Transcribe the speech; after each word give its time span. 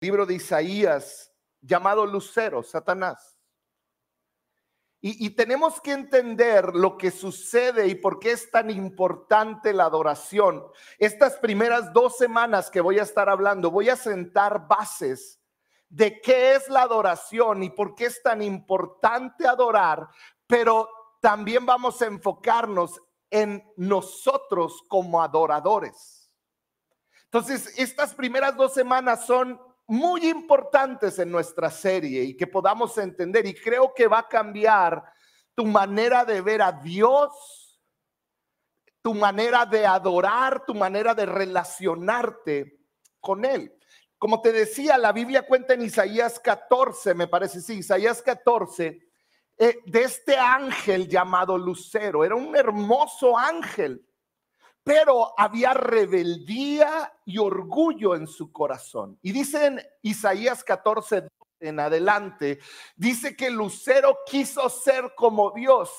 libro 0.00 0.26
de 0.26 0.34
Isaías 0.34 1.32
llamado 1.60 2.06
Lucero, 2.06 2.62
Satanás. 2.62 3.36
Y, 5.08 5.30
tenemos 5.30 5.80
que 5.80 5.92
entender 5.92 6.74
lo 6.74 6.96
que 6.98 7.12
sucede 7.12 7.86
y 7.86 7.94
por 7.94 8.18
qué 8.18 8.32
es 8.32 8.50
tan 8.50 8.70
importante 8.70 9.72
la 9.72 9.84
adoración. 9.84 10.66
Estas 10.98 11.36
primeras 11.36 11.92
dos 11.92 12.16
semanas 12.16 12.70
que 12.70 12.80
voy 12.80 12.98
a 12.98 13.04
estar 13.04 13.28
hablando, 13.28 13.70
voy 13.70 13.88
a 13.88 13.94
sentar 13.94 14.66
bases 14.66 15.38
de 15.88 16.20
qué 16.20 16.56
es 16.56 16.68
la 16.68 16.82
adoración 16.82 17.62
y 17.62 17.70
por 17.70 17.94
qué 17.94 18.06
es 18.06 18.20
tan 18.20 18.42
importante 18.42 19.46
adorar, 19.46 20.08
pero 20.44 20.88
también 21.20 21.64
vamos 21.64 22.02
a 22.02 22.06
enfocarnos 22.06 23.00
en 23.30 23.62
nosotros 23.76 24.82
como 24.88 25.22
adoradores. 25.22 26.32
Entonces, 27.24 27.78
estas 27.78 28.12
primeras 28.12 28.56
dos 28.56 28.74
semanas 28.74 29.24
son 29.24 29.60
muy 29.86 30.28
importantes 30.28 31.18
en 31.18 31.30
nuestra 31.30 31.70
serie 31.70 32.24
y 32.24 32.36
que 32.36 32.46
podamos 32.46 32.96
entender 32.98 33.46
y 33.46 33.54
creo 33.54 33.92
que 33.94 34.08
va 34.08 34.20
a 34.20 34.28
cambiar 34.28 35.02
tu 35.54 35.64
manera 35.64 36.24
de 36.24 36.40
ver 36.40 36.60
a 36.62 36.72
Dios, 36.72 37.80
tu 39.00 39.14
manera 39.14 39.64
de 39.64 39.86
adorar, 39.86 40.64
tu 40.66 40.74
manera 40.74 41.14
de 41.14 41.26
relacionarte 41.26 42.80
con 43.20 43.44
Él. 43.44 43.72
Como 44.18 44.40
te 44.40 44.52
decía, 44.52 44.98
la 44.98 45.12
Biblia 45.12 45.46
cuenta 45.46 45.74
en 45.74 45.82
Isaías 45.82 46.40
14, 46.40 47.14
me 47.14 47.28
parece, 47.28 47.60
sí, 47.60 47.78
Isaías 47.78 48.22
14, 48.22 49.00
eh, 49.58 49.78
de 49.86 50.02
este 50.02 50.36
ángel 50.36 51.08
llamado 51.08 51.56
Lucero. 51.56 52.24
Era 52.24 52.34
un 52.34 52.56
hermoso 52.56 53.36
ángel 53.36 54.05
pero 54.86 55.34
había 55.36 55.74
rebeldía 55.74 57.12
y 57.24 57.38
orgullo 57.38 58.14
en 58.14 58.28
su 58.28 58.52
corazón. 58.52 59.18
Y 59.20 59.32
dice 59.32 59.66
en 59.66 59.82
Isaías 60.02 60.62
14 60.62 61.26
en 61.58 61.80
adelante, 61.80 62.60
dice 62.94 63.34
que 63.34 63.50
Lucero 63.50 64.18
quiso 64.24 64.68
ser 64.68 65.12
como 65.16 65.50
Dios. 65.50 65.90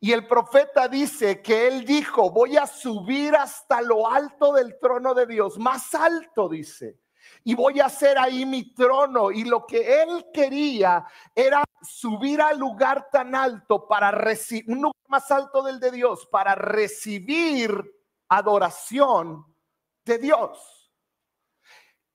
Y 0.00 0.10
el 0.10 0.26
profeta 0.26 0.88
dice 0.88 1.42
que 1.42 1.68
él 1.68 1.84
dijo, 1.84 2.28
voy 2.32 2.56
a 2.56 2.66
subir 2.66 3.36
hasta 3.36 3.80
lo 3.80 4.10
alto 4.10 4.52
del 4.54 4.80
trono 4.80 5.14
de 5.14 5.26
Dios, 5.26 5.56
más 5.56 5.94
alto, 5.94 6.48
dice. 6.48 6.98
Y 7.44 7.54
voy 7.54 7.78
a 7.78 7.86
hacer 7.86 8.18
ahí 8.18 8.44
mi 8.44 8.74
trono. 8.74 9.30
Y 9.30 9.44
lo 9.44 9.64
que 9.64 10.02
él 10.02 10.26
quería 10.34 11.06
era 11.36 11.62
subir 11.82 12.42
al 12.42 12.58
lugar 12.58 13.08
tan 13.12 13.36
alto 13.36 13.86
para 13.86 14.10
recibir, 14.10 14.74
un 14.74 14.82
lugar 14.82 15.02
más 15.06 15.30
alto 15.30 15.62
del 15.62 15.78
de 15.78 15.92
Dios, 15.92 16.26
para 16.26 16.56
recibir 16.56 17.94
adoración 18.28 19.44
de 20.04 20.18
Dios. 20.18 20.92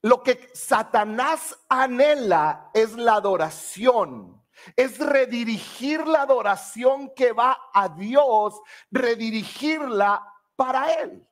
Lo 0.02 0.22
que 0.22 0.50
Satanás 0.54 1.58
anhela 1.68 2.70
es 2.72 2.94
la 2.94 3.14
adoración, 3.14 4.42
es 4.76 4.98
redirigir 4.98 6.06
la 6.06 6.22
adoración 6.22 7.12
que 7.14 7.32
va 7.32 7.70
a 7.74 7.88
Dios, 7.88 8.60
redirigirla 8.90 10.26
para 10.56 10.92
Él. 10.94 11.26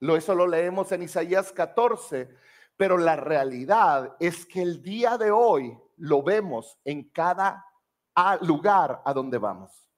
Eso 0.00 0.34
lo 0.34 0.46
leemos 0.46 0.90
en 0.92 1.02
Isaías 1.02 1.52
14, 1.52 2.34
pero 2.76 2.96
la 2.96 3.16
realidad 3.16 4.16
es 4.18 4.46
que 4.46 4.62
el 4.62 4.82
día 4.82 5.18
de 5.18 5.30
hoy 5.30 5.78
lo 5.96 6.22
vemos 6.22 6.78
en 6.84 7.10
cada 7.10 7.66
lugar 8.40 9.02
a 9.04 9.12
donde 9.12 9.38
vamos. 9.38 9.89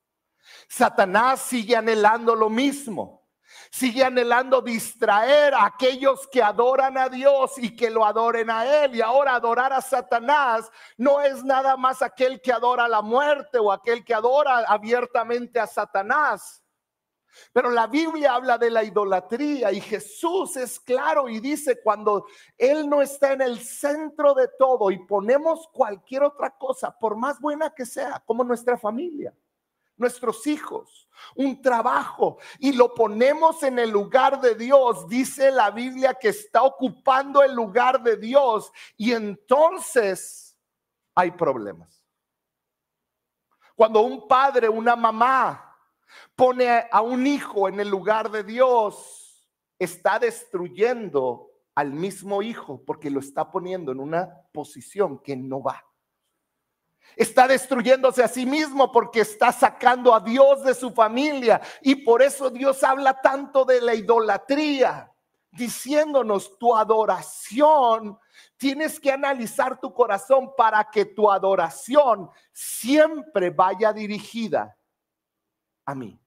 Satanás 0.68 1.40
sigue 1.40 1.76
anhelando 1.76 2.34
lo 2.34 2.50
mismo. 2.50 3.22
Sigue 3.70 4.04
anhelando 4.04 4.60
distraer 4.60 5.54
a 5.54 5.66
aquellos 5.66 6.26
que 6.28 6.42
adoran 6.42 6.98
a 6.98 7.08
Dios 7.08 7.52
y 7.58 7.74
que 7.74 7.90
lo 7.90 8.04
adoren 8.04 8.50
a 8.50 8.84
Él. 8.84 8.96
Y 8.96 9.00
ahora 9.00 9.34
adorar 9.34 9.72
a 9.72 9.80
Satanás 9.80 10.70
no 10.96 11.20
es 11.20 11.44
nada 11.44 11.76
más 11.76 12.02
aquel 12.02 12.40
que 12.40 12.52
adora 12.52 12.88
la 12.88 13.02
muerte 13.02 13.58
o 13.58 13.72
aquel 13.72 14.04
que 14.04 14.14
adora 14.14 14.58
abiertamente 14.66 15.58
a 15.58 15.66
Satanás. 15.66 16.62
Pero 17.52 17.70
la 17.70 17.86
Biblia 17.86 18.34
habla 18.34 18.58
de 18.58 18.70
la 18.70 18.84
idolatría 18.84 19.72
y 19.72 19.80
Jesús 19.80 20.56
es 20.56 20.78
claro 20.78 21.28
y 21.30 21.40
dice 21.40 21.80
cuando 21.82 22.26
Él 22.58 22.88
no 22.88 23.00
está 23.00 23.32
en 23.32 23.40
el 23.40 23.58
centro 23.58 24.34
de 24.34 24.48
todo 24.58 24.90
y 24.90 24.98
ponemos 25.06 25.66
cualquier 25.72 26.24
otra 26.24 26.50
cosa, 26.50 26.94
por 26.98 27.16
más 27.16 27.40
buena 27.40 27.70
que 27.70 27.86
sea, 27.86 28.22
como 28.26 28.44
nuestra 28.44 28.76
familia 28.76 29.34
nuestros 29.96 30.46
hijos, 30.46 31.08
un 31.36 31.60
trabajo 31.62 32.38
y 32.58 32.72
lo 32.72 32.94
ponemos 32.94 33.62
en 33.62 33.78
el 33.78 33.90
lugar 33.90 34.40
de 34.40 34.54
Dios, 34.54 35.08
dice 35.08 35.50
la 35.50 35.70
Biblia 35.70 36.14
que 36.14 36.28
está 36.28 36.62
ocupando 36.62 37.42
el 37.42 37.54
lugar 37.54 38.02
de 38.02 38.16
Dios 38.16 38.72
y 38.96 39.12
entonces 39.12 40.56
hay 41.14 41.30
problemas. 41.32 42.04
Cuando 43.74 44.02
un 44.02 44.28
padre, 44.28 44.68
una 44.68 44.96
mamá 44.96 45.76
pone 46.34 46.86
a 46.90 47.00
un 47.00 47.26
hijo 47.26 47.68
en 47.68 47.80
el 47.80 47.88
lugar 47.88 48.30
de 48.30 48.44
Dios, 48.44 49.48
está 49.78 50.18
destruyendo 50.18 51.50
al 51.74 51.92
mismo 51.92 52.42
hijo 52.42 52.82
porque 52.84 53.10
lo 53.10 53.20
está 53.20 53.50
poniendo 53.50 53.92
en 53.92 54.00
una 54.00 54.28
posición 54.52 55.18
que 55.18 55.36
no 55.36 55.62
va. 55.62 55.84
Está 57.16 57.46
destruyéndose 57.46 58.22
a 58.22 58.28
sí 58.28 58.46
mismo 58.46 58.90
porque 58.90 59.20
está 59.20 59.52
sacando 59.52 60.14
a 60.14 60.20
Dios 60.20 60.64
de 60.64 60.74
su 60.74 60.90
familia. 60.92 61.60
Y 61.82 61.96
por 61.96 62.22
eso 62.22 62.50
Dios 62.50 62.82
habla 62.82 63.20
tanto 63.20 63.64
de 63.64 63.80
la 63.80 63.94
idolatría, 63.94 65.12
diciéndonos 65.50 66.58
tu 66.58 66.74
adoración. 66.74 68.18
Tienes 68.56 68.98
que 68.98 69.12
analizar 69.12 69.78
tu 69.78 69.92
corazón 69.92 70.52
para 70.56 70.88
que 70.90 71.04
tu 71.04 71.30
adoración 71.30 72.30
siempre 72.52 73.50
vaya 73.50 73.92
dirigida 73.92 74.76
a 75.84 75.94
mí. 75.94 76.18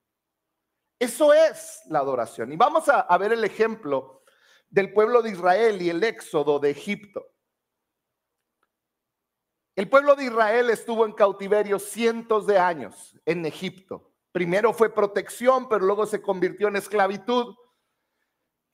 Eso 0.99 1.33
es 1.33 1.81
la 1.87 1.99
adoración. 1.99 2.51
Y 2.51 2.55
vamos 2.55 2.87
a, 2.89 3.17
ver 3.17 3.33
el 3.33 3.43
ejemplo 3.43 4.23
del 4.69 4.93
pueblo 4.93 5.21
de 5.21 5.31
Israel 5.31 5.81
y 5.81 5.89
el 5.89 6.03
éxodo 6.03 6.59
de 6.59 6.71
Egipto. 6.71 7.34
El 9.75 9.89
pueblo 9.89 10.15
de 10.15 10.23
Israel 10.23 10.69
estuvo 10.69 11.05
en 11.05 11.11
cautiverio 11.11 11.79
cientos 11.79 12.47
de 12.47 12.57
años 12.57 13.13
en 13.25 13.45
Egipto. 13.45 14.09
Primero 14.31 14.71
fue 14.71 14.93
protección, 14.93 15.67
pero 15.67 15.85
luego 15.85 16.05
se 16.05 16.21
convirtió 16.21 16.69
en 16.69 16.77
esclavitud. 16.77 17.55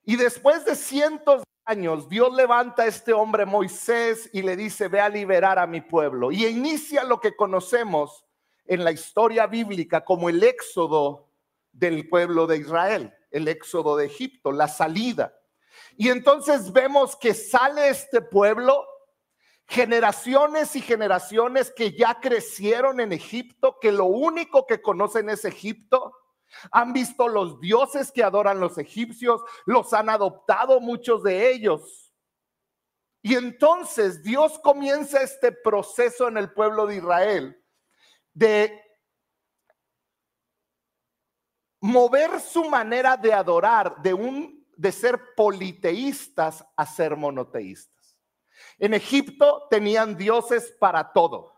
Y 0.04 0.14
después 0.14 0.64
de 0.64 0.76
cientos 0.76 1.40
de 1.40 1.72
años, 1.72 2.08
Dios 2.08 2.32
levanta 2.32 2.84
a 2.84 2.86
este 2.86 3.12
hombre 3.12 3.46
Moisés 3.46 4.30
y 4.32 4.42
le 4.42 4.56
dice, 4.56 4.86
ve 4.86 5.00
a 5.00 5.08
liberar 5.08 5.58
a 5.58 5.66
mi 5.66 5.80
pueblo. 5.80 6.30
Y 6.30 6.46
inicia 6.46 7.02
lo 7.02 7.20
que 7.20 7.34
conocemos 7.34 8.24
en 8.64 8.84
la 8.84 8.92
historia 8.92 9.48
bíblica 9.48 10.04
como 10.04 10.28
el 10.28 10.40
éxodo 10.44 11.28
del 11.72 12.08
pueblo 12.08 12.46
de 12.46 12.58
Israel, 12.58 13.12
el 13.32 13.48
éxodo 13.48 13.96
de 13.96 14.06
Egipto, 14.06 14.52
la 14.52 14.68
salida. 14.68 15.34
Y 15.96 16.10
entonces 16.10 16.72
vemos 16.72 17.16
que 17.16 17.34
sale 17.34 17.88
este 17.88 18.22
pueblo 18.22 18.86
generaciones 19.66 20.76
y 20.76 20.80
generaciones 20.80 21.72
que 21.74 21.96
ya 21.96 22.20
crecieron 22.20 23.00
en 23.00 23.12
Egipto, 23.12 23.78
que 23.80 23.92
lo 23.92 24.04
único 24.04 24.66
que 24.66 24.82
conocen 24.82 25.30
es 25.30 25.44
Egipto. 25.44 26.12
Han 26.70 26.92
visto 26.92 27.28
los 27.28 27.60
dioses 27.60 28.12
que 28.12 28.22
adoran 28.22 28.60
los 28.60 28.76
egipcios, 28.76 29.40
los 29.64 29.92
han 29.94 30.10
adoptado 30.10 30.80
muchos 30.80 31.22
de 31.22 31.50
ellos. 31.50 32.12
Y 33.22 33.36
entonces 33.36 34.22
Dios 34.22 34.58
comienza 34.58 35.22
este 35.22 35.52
proceso 35.52 36.28
en 36.28 36.36
el 36.36 36.52
pueblo 36.52 36.86
de 36.86 36.96
Israel 36.96 37.64
de 38.34 38.82
mover 41.80 42.40
su 42.40 42.64
manera 42.64 43.16
de 43.16 43.32
adorar 43.32 44.02
de 44.02 44.14
un 44.14 44.62
de 44.76 44.90
ser 44.90 45.34
politeístas 45.36 46.64
a 46.76 46.86
ser 46.86 47.16
monoteístas. 47.16 48.01
En 48.78 48.94
Egipto 48.94 49.66
tenían 49.70 50.16
dioses 50.16 50.74
para 50.78 51.12
todo. 51.12 51.52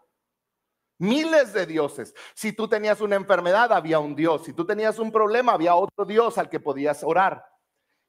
Miles 0.99 1.53
de 1.53 1.67
dioses. 1.67 2.15
Si 2.35 2.53
tú 2.53 2.69
tenías 2.69 3.01
una 3.01 3.17
enfermedad, 3.17 3.73
había 3.73 3.99
un 3.99 4.15
dios. 4.15 4.45
Si 4.45 4.53
tú 4.53 4.65
tenías 4.65 4.99
un 4.99 5.11
problema, 5.11 5.53
había 5.53 5.75
otro 5.75 6.05
dios 6.05 6.39
al 6.39 6.49
que 6.49 6.61
podías 6.61 7.03
orar. 7.03 7.45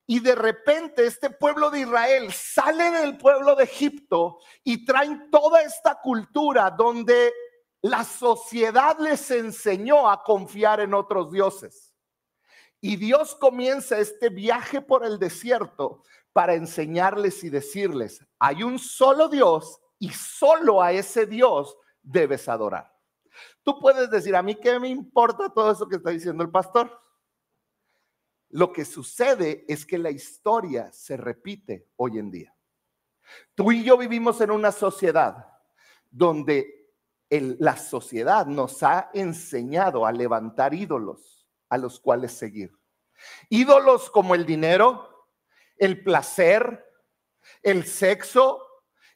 Y 0.07 0.19
de 0.19 0.35
repente 0.35 1.05
este 1.05 1.31
pueblo 1.31 1.71
de 1.71 1.79
Israel 1.79 2.31
sale 2.31 2.91
del 2.91 3.17
pueblo 3.17 3.55
de 3.55 3.63
Egipto 3.63 4.37
y 4.63 4.85
traen 4.85 5.31
toda 5.31 5.63
esta 5.63 5.99
cultura 5.99 6.69
donde 6.69 7.33
la 7.81 8.03
sociedad 8.03 8.97
les 8.99 9.31
enseñó 9.31 10.09
a 10.09 10.23
confiar 10.23 10.79
en 10.79 10.93
otros 10.93 11.31
dioses. 11.31 11.95
Y 12.81 12.97
Dios 12.97 13.35
comienza 13.35 13.97
este 13.97 14.29
viaje 14.29 14.79
por 14.79 15.03
el 15.03 15.17
desierto 15.17 16.03
para 16.35 16.53
enseñarles 16.53 17.45
y 17.45 17.49
decirles, 17.49 18.21
hay 18.39 18.61
un 18.61 18.77
solo 18.77 19.29
Dios 19.29 19.79
y 19.97 20.09
solo 20.09 20.81
a 20.81 20.91
ese 20.91 21.25
Dios 21.25 21.77
debes 22.03 22.49
adorar. 22.49 22.93
Tú 23.63 23.79
puedes 23.79 24.11
decir, 24.11 24.35
a 24.35 24.41
mí 24.41 24.55
qué 24.55 24.77
me 24.77 24.89
importa 24.89 25.47
todo 25.47 25.71
eso 25.71 25.87
que 25.87 25.95
está 25.95 26.09
diciendo 26.09 26.43
el 26.43 26.51
pastor. 26.51 26.91
Lo 28.49 28.73
que 28.73 28.83
sucede 28.83 29.63
es 29.69 29.85
que 29.85 29.97
la 29.97 30.11
historia 30.11 30.91
se 30.91 31.15
repite 31.15 31.87
hoy 31.95 32.19
en 32.19 32.29
día. 32.29 32.53
Tú 33.53 33.71
y 33.71 33.85
yo 33.85 33.97
vivimos 33.97 34.41
en 34.41 34.51
una 34.51 34.73
sociedad 34.73 35.47
donde 36.11 36.91
la 37.29 37.77
sociedad 37.77 38.45
nos 38.45 38.83
ha 38.83 39.09
enseñado 39.13 40.05
a 40.05 40.11
levantar 40.11 40.73
ídolos 40.73 41.47
a 41.69 41.77
los 41.77 41.97
cuales 41.97 42.33
seguir. 42.33 42.77
Ídolos 43.47 44.09
como 44.09 44.35
el 44.35 44.45
dinero, 44.45 45.14
el 45.77 46.03
placer, 46.03 46.85
el 47.61 47.85
sexo, 47.85 48.61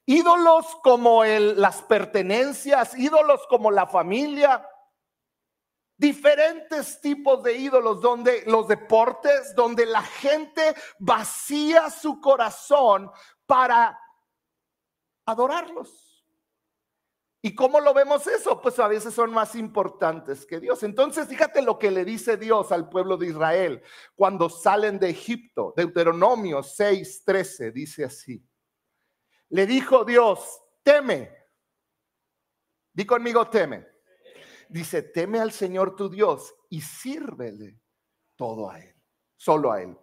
ídolos 0.06 0.66
como 0.84 1.24
las 1.24 1.82
pertenencias, 1.84 2.98
ídolos 2.98 3.46
como 3.48 3.70
la 3.72 3.88
familia, 3.88 4.68
diferentes 5.98 7.02
tipos 7.02 7.44
de 7.44 7.58
ídolos, 7.58 8.02
donde 8.02 8.44
los 8.48 8.68
deportes, 8.68 9.54
donde 9.54 9.86
la 9.86 10.02
gente 10.02 10.74
vacía 10.98 11.90
su 11.90 12.22
corazón 12.22 13.12
para 13.46 14.00
adorarlos. 15.26 16.09
¿Y 17.42 17.56
cómo 17.56 17.80
lo 17.80 17.94
vemos 17.94 18.28
eso? 18.28 18.62
Pues 18.62 18.80
a 18.80 18.88
veces 18.88 19.14
son 19.14 19.32
más 19.32 19.56
importantes 19.56 20.46
que 20.46 20.60
Dios. 20.60 20.84
Entonces, 20.84 21.28
fíjate 21.28 21.62
lo 21.62 21.80
que 21.80 21.90
le 21.90 22.04
dice 22.04 22.36
Dios 22.36 22.72
al 22.72 22.90
pueblo 22.90 23.16
de 23.16 23.28
Israel 23.28 23.82
cuando 24.16 24.50
salen 24.50 25.00
de 25.00 25.10
Egipto. 25.10 25.74
Deuteronomio 25.76 26.60
6:13 26.60 27.72
dice 27.72 28.04
así. 28.04 28.46
Le 29.50 29.66
dijo 29.66 30.04
Dios, 30.04 30.62
teme. 30.84 31.34
Di 32.94 33.06
conmigo, 33.06 33.50
teme. 33.50 33.88
Dice, 34.68 35.02
teme 35.02 35.40
al 35.40 35.52
Señor 35.52 35.96
tu 35.96 36.10
Dios 36.10 36.54
y 36.70 36.82
sírvele 36.82 37.80
todo 38.36 38.70
a 38.70 38.80
Él, 38.80 38.96
solo 39.38 39.72
a 39.72 39.82
Él 39.82 39.98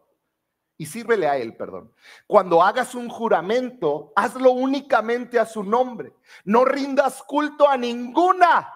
y 0.79 0.87
sírvele 0.87 1.27
a 1.27 1.37
él, 1.39 1.57
perdón. 1.57 1.93
Cuando 2.27 2.63
hagas 2.63 2.95
un 2.95 3.09
juramento, 3.09 4.13
hazlo 4.15 4.53
únicamente 4.53 5.39
a 5.39 5.47
su 5.47 5.63
nombre. 5.63 6.15
No 6.45 6.65
rindas 6.65 7.23
culto 7.23 7.69
a 7.69 7.77
ninguna, 7.77 8.73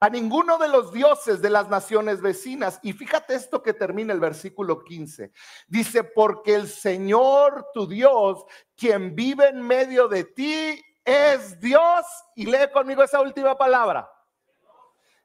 a 0.00 0.08
ninguno 0.08 0.58
de 0.58 0.68
los 0.68 0.92
dioses 0.92 1.40
de 1.40 1.50
las 1.50 1.68
naciones 1.68 2.20
vecinas. 2.20 2.80
Y 2.82 2.92
fíjate 2.92 3.34
esto 3.34 3.62
que 3.62 3.72
termina 3.72 4.12
el 4.12 4.18
versículo 4.18 4.82
15. 4.82 5.32
Dice, 5.68 6.02
porque 6.02 6.56
el 6.56 6.68
Señor 6.68 7.68
tu 7.72 7.86
Dios, 7.86 8.44
quien 8.76 9.14
vive 9.14 9.48
en 9.48 9.62
medio 9.62 10.08
de 10.08 10.24
ti, 10.24 10.82
es 11.04 11.60
Dios. 11.60 12.04
Y 12.34 12.46
lee 12.46 12.68
conmigo 12.72 13.04
esa 13.04 13.20
última 13.20 13.56
palabra. 13.56 14.10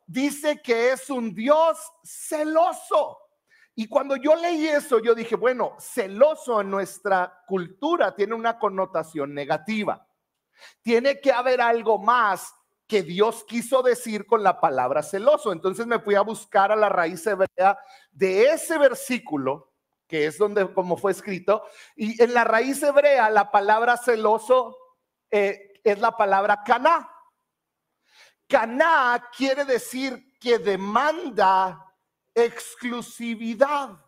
Dice 0.06 0.62
que 0.62 0.92
es 0.92 1.10
un 1.10 1.34
Dios 1.34 1.78
celoso 2.04 3.18
y 3.80 3.88
cuando 3.88 4.16
yo 4.16 4.36
leí 4.36 4.68
eso, 4.68 4.98
yo 4.98 5.14
dije, 5.14 5.36
bueno, 5.36 5.76
celoso 5.80 6.62
en 6.62 6.72
nuestra 6.72 7.44
cultura 7.46 8.16
tiene 8.16 8.34
una 8.34 8.58
connotación 8.58 9.36
negativa. 9.36 10.10
Tiene 10.82 11.22
que 11.22 11.32
haber 11.32 11.62
algo 11.62 12.00
más 12.00 12.52
que 12.88 13.04
Dios 13.04 13.44
quiso 13.44 13.84
decir 13.84 14.26
con 14.26 14.42
la 14.42 14.60
palabra 14.60 15.04
celoso. 15.04 15.52
Entonces 15.52 15.86
me 15.86 16.00
fui 16.00 16.16
a 16.16 16.22
buscar 16.22 16.72
a 16.72 16.76
la 16.76 16.90
raíz 16.90 17.28
hebrea 17.28 17.78
de 18.10 18.50
ese 18.50 18.80
versículo, 18.80 19.72
que 20.08 20.26
es 20.26 20.40
donde 20.40 20.74
como 20.74 20.98
fue 20.98 21.12
escrito, 21.12 21.62
y 21.96 22.20
en 22.20 22.34
la 22.34 22.46
raíz 22.46 22.82
hebrea 22.82 23.30
la 23.30 23.52
palabra 23.52 23.96
celoso 23.96 24.76
eh, 25.30 25.80
es 25.84 26.00
la 26.00 26.18
palabra 26.18 26.64
caná. 26.66 27.08
Caná 28.48 29.30
quiere 29.38 29.66
decir 29.66 30.34
que 30.40 30.58
demanda 30.58 31.87
exclusividad. 32.38 34.04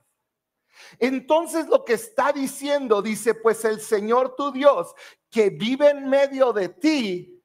Entonces 0.98 1.68
lo 1.68 1.84
que 1.84 1.94
está 1.94 2.32
diciendo, 2.32 3.02
dice, 3.02 3.34
pues 3.34 3.66
el 3.66 3.82
Señor 3.82 4.36
tu 4.36 4.52
Dios 4.52 4.94
que 5.30 5.50
vive 5.50 5.90
en 5.90 6.10
medio 6.10 6.54
de 6.54 6.70
ti 6.70 7.44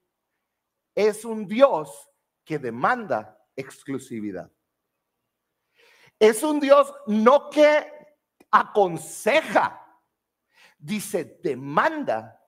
es 0.94 1.25
un 1.25 1.46
Dios 1.46 2.10
que 2.44 2.58
demanda 2.58 3.38
exclusividad. 3.56 4.50
Es 6.19 6.42
un 6.42 6.60
Dios 6.60 6.94
no 7.06 7.50
que 7.50 7.90
aconseja, 8.50 10.00
dice, 10.78 11.40
demanda 11.42 12.40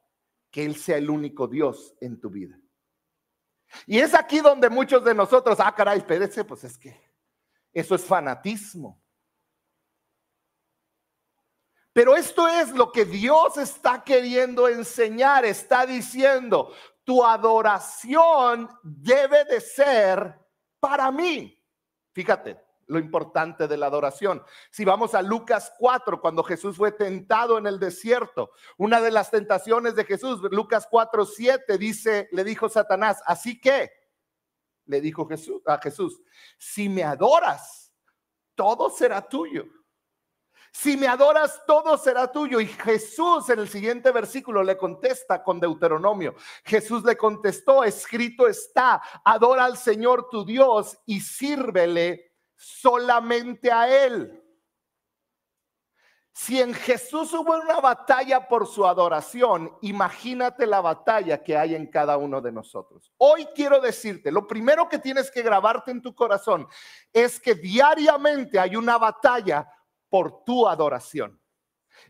que 0.50 0.64
Él 0.64 0.76
sea 0.76 0.98
el 0.98 1.10
único 1.10 1.48
Dios 1.48 1.96
en 2.00 2.20
tu 2.20 2.30
vida. 2.30 2.58
Y 3.86 3.98
es 3.98 4.14
aquí 4.14 4.40
donde 4.40 4.70
muchos 4.70 5.04
de 5.04 5.14
nosotros, 5.14 5.58
ah, 5.58 5.74
caray, 5.74 5.98
espérese, 5.98 6.44
pues 6.44 6.62
es 6.62 6.78
que 6.78 7.05
eso 7.80 7.94
es 7.94 8.04
fanatismo. 8.04 9.02
Pero 11.92 12.16
esto 12.16 12.48
es 12.48 12.70
lo 12.72 12.90
que 12.90 13.04
Dios 13.04 13.58
está 13.58 14.02
queriendo 14.02 14.66
enseñar. 14.66 15.44
Está 15.44 15.84
diciendo, 15.84 16.72
tu 17.04 17.22
adoración 17.22 18.70
debe 18.82 19.44
de 19.44 19.60
ser 19.60 20.38
para 20.80 21.10
mí. 21.10 21.62
Fíjate 22.12 22.64
lo 22.86 22.98
importante 22.98 23.68
de 23.68 23.76
la 23.76 23.86
adoración. 23.86 24.42
Si 24.70 24.84
vamos 24.84 25.14
a 25.14 25.20
Lucas 25.20 25.72
4, 25.78 26.20
cuando 26.20 26.42
Jesús 26.44 26.76
fue 26.76 26.92
tentado 26.92 27.58
en 27.58 27.66
el 27.66 27.78
desierto, 27.78 28.52
una 28.78 29.00
de 29.00 29.10
las 29.10 29.30
tentaciones 29.30 29.94
de 29.96 30.04
Jesús, 30.04 30.40
Lucas 30.50 30.86
4, 30.90 31.26
7, 31.26 31.76
dice, 31.78 32.28
le 32.32 32.44
dijo 32.44 32.68
Satanás, 32.68 33.22
así 33.26 33.60
que, 33.60 33.90
le 34.86 35.00
dijo 35.00 35.26
Jesús, 35.26 35.62
a 35.66 35.78
Jesús, 35.78 36.20
si 36.58 36.88
me 36.88 37.04
adoras, 37.04 37.92
todo 38.54 38.90
será 38.90 39.28
tuyo. 39.28 39.64
Si 40.72 40.96
me 40.96 41.06
adoras, 41.06 41.62
todo 41.66 41.96
será 41.96 42.30
tuyo. 42.30 42.60
Y 42.60 42.66
Jesús 42.66 43.48
en 43.48 43.60
el 43.60 43.68
siguiente 43.68 44.10
versículo 44.10 44.62
le 44.62 44.76
contesta 44.76 45.42
con 45.42 45.58
Deuteronomio. 45.58 46.34
Jesús 46.64 47.02
le 47.02 47.16
contestó, 47.16 47.82
escrito 47.82 48.46
está, 48.46 49.00
adora 49.24 49.64
al 49.64 49.78
Señor 49.78 50.28
tu 50.28 50.44
Dios 50.44 50.98
y 51.06 51.20
sírvele 51.20 52.34
solamente 52.54 53.72
a 53.72 54.04
Él. 54.04 54.45
Si 56.38 56.60
en 56.60 56.74
Jesús 56.74 57.32
hubo 57.32 57.56
una 57.56 57.80
batalla 57.80 58.46
por 58.46 58.66
su 58.66 58.86
adoración, 58.86 59.74
imagínate 59.80 60.66
la 60.66 60.82
batalla 60.82 61.42
que 61.42 61.56
hay 61.56 61.74
en 61.74 61.86
cada 61.86 62.18
uno 62.18 62.42
de 62.42 62.52
nosotros. 62.52 63.10
Hoy 63.16 63.48
quiero 63.54 63.80
decirte, 63.80 64.30
lo 64.30 64.46
primero 64.46 64.86
que 64.86 64.98
tienes 64.98 65.30
que 65.30 65.40
grabarte 65.40 65.92
en 65.92 66.02
tu 66.02 66.14
corazón 66.14 66.68
es 67.10 67.40
que 67.40 67.54
diariamente 67.54 68.58
hay 68.58 68.76
una 68.76 68.98
batalla 68.98 69.66
por 70.10 70.44
tu 70.44 70.68
adoración. 70.68 71.40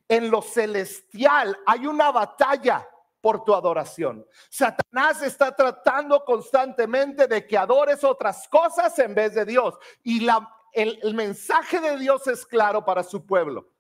En 0.09 0.29
lo 0.29 0.43
celestial 0.43 1.57
hay 1.65 1.87
una 1.87 2.11
batalla 2.11 2.85
por 3.21 3.45
tu 3.45 3.55
adoración. 3.55 4.27
Satanás 4.51 5.23
está 5.23 5.55
tratando 5.55 6.25
constantemente 6.25 7.29
de 7.29 7.47
que 7.47 7.57
adores 7.57 8.03
otras 8.03 8.49
cosas 8.49 8.99
en 8.99 9.15
vez 9.15 9.37
de 9.37 9.45
Dios. 9.45 9.77
Y 10.03 10.27
el 10.73 11.15
mensaje 11.15 11.81
de 11.81 11.97
Dios 11.97 12.27
es 12.27 12.45
claro 12.45 12.85
para 12.85 13.05
su 13.05 13.25
pueblo 13.25 13.76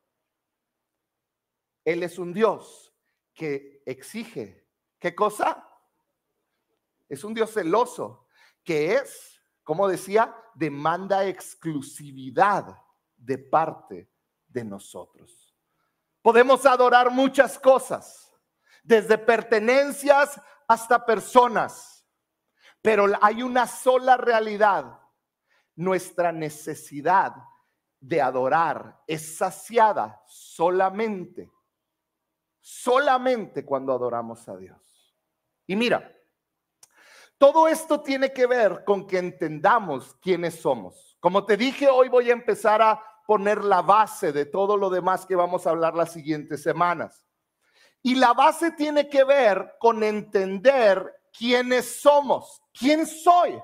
él 1.86 2.02
es 2.02 2.18
un 2.18 2.34
Dios 2.34 2.92
que 3.32 3.80
exige. 3.86 4.68
¿Qué 4.98 5.14
cosa? 5.14 5.64
Es 7.08 7.22
un 7.22 7.32
Dios 7.32 7.52
celoso, 7.52 8.26
que 8.64 8.94
es, 8.94 9.40
como 9.62 9.86
decía, 9.86 10.34
demanda 10.56 11.24
exclusividad 11.26 12.76
de 13.16 13.38
parte 13.38 14.10
de 14.48 14.64
nosotros. 14.64 15.56
Podemos 16.22 16.66
adorar 16.66 17.12
muchas 17.12 17.56
cosas, 17.56 18.34
desde 18.82 19.16
pertenencias 19.16 20.40
hasta 20.66 21.06
personas, 21.06 22.04
pero 22.82 23.06
hay 23.20 23.44
una 23.44 23.68
sola 23.68 24.16
realidad. 24.16 24.98
Nuestra 25.76 26.32
necesidad 26.32 27.32
de 28.00 28.20
adorar 28.20 29.00
es 29.06 29.36
saciada 29.36 30.20
solamente 30.26 31.52
solamente 32.66 33.64
cuando 33.64 33.92
adoramos 33.92 34.48
a 34.48 34.56
Dios. 34.56 35.14
Y 35.68 35.76
mira, 35.76 36.12
todo 37.38 37.68
esto 37.68 38.00
tiene 38.00 38.32
que 38.32 38.46
ver 38.46 38.82
con 38.84 39.06
que 39.06 39.18
entendamos 39.18 40.16
quiénes 40.20 40.60
somos. 40.60 41.16
Como 41.20 41.44
te 41.44 41.56
dije, 41.56 41.88
hoy 41.88 42.08
voy 42.08 42.28
a 42.28 42.32
empezar 42.32 42.82
a 42.82 43.00
poner 43.24 43.62
la 43.62 43.82
base 43.82 44.32
de 44.32 44.46
todo 44.46 44.76
lo 44.76 44.90
demás 44.90 45.26
que 45.26 45.36
vamos 45.36 45.64
a 45.64 45.70
hablar 45.70 45.94
las 45.94 46.12
siguientes 46.12 46.60
semanas. 46.60 47.24
Y 48.02 48.16
la 48.16 48.32
base 48.32 48.72
tiene 48.72 49.08
que 49.08 49.22
ver 49.22 49.76
con 49.78 50.02
entender 50.02 51.22
quiénes 51.32 52.00
somos, 52.00 52.60
quién 52.76 53.06
soy. 53.06 53.62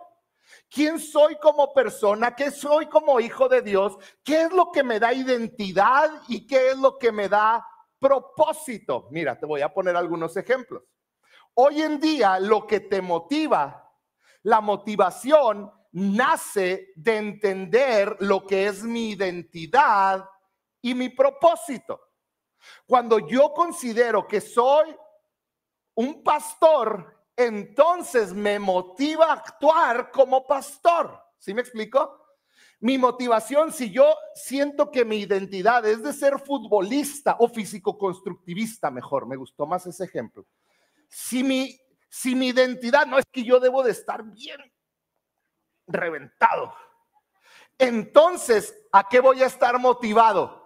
¿Quién 0.70 1.00
soy 1.00 1.36
como 1.36 1.74
persona? 1.74 2.36
¿Qué 2.36 2.50
soy 2.50 2.86
como 2.86 3.20
hijo 3.20 3.48
de 3.48 3.62
Dios? 3.62 3.96
¿Qué 4.22 4.42
es 4.42 4.52
lo 4.52 4.70
que 4.70 4.82
me 4.82 5.00
da 5.00 5.12
identidad 5.12 6.10
y 6.28 6.46
qué 6.46 6.70
es 6.70 6.78
lo 6.78 6.98
que 6.98 7.10
me 7.10 7.28
da 7.28 7.66
propósito. 8.02 9.06
Mira, 9.12 9.38
te 9.38 9.46
voy 9.46 9.62
a 9.62 9.72
poner 9.72 9.96
algunos 9.96 10.36
ejemplos. 10.36 10.82
Hoy 11.54 11.82
en 11.82 12.00
día 12.00 12.40
lo 12.40 12.66
que 12.66 12.80
te 12.80 13.00
motiva, 13.00 13.94
la 14.42 14.60
motivación 14.60 15.72
nace 15.92 16.92
de 16.96 17.16
entender 17.16 18.16
lo 18.20 18.44
que 18.44 18.66
es 18.66 18.82
mi 18.82 19.10
identidad 19.10 20.28
y 20.80 20.94
mi 20.94 21.10
propósito. 21.10 22.00
Cuando 22.86 23.20
yo 23.20 23.52
considero 23.52 24.26
que 24.26 24.40
soy 24.40 24.96
un 25.94 26.24
pastor, 26.24 27.24
entonces 27.36 28.32
me 28.32 28.58
motiva 28.58 29.26
a 29.26 29.34
actuar 29.34 30.10
como 30.10 30.44
pastor. 30.46 31.22
¿Sí 31.38 31.54
me 31.54 31.60
explico? 31.60 32.21
Mi 32.82 32.98
motivación, 32.98 33.72
si 33.72 33.92
yo 33.92 34.12
siento 34.34 34.90
que 34.90 35.04
mi 35.04 35.20
identidad 35.20 35.86
es 35.86 36.02
de 36.02 36.12
ser 36.12 36.40
futbolista 36.40 37.36
o 37.38 37.46
físico-constructivista, 37.46 38.90
mejor, 38.90 39.28
me 39.28 39.36
gustó 39.36 39.66
más 39.66 39.86
ese 39.86 40.02
ejemplo. 40.02 40.44
Si 41.06 41.44
mi, 41.44 41.78
si 42.08 42.34
mi 42.34 42.48
identidad 42.48 43.06
no 43.06 43.20
es 43.20 43.24
que 43.30 43.44
yo 43.44 43.60
debo 43.60 43.84
de 43.84 43.92
estar 43.92 44.24
bien 44.24 44.58
reventado, 45.86 46.74
entonces, 47.78 48.74
¿a 48.90 49.08
qué 49.08 49.20
voy 49.20 49.44
a 49.44 49.46
estar 49.46 49.78
motivado? 49.78 50.60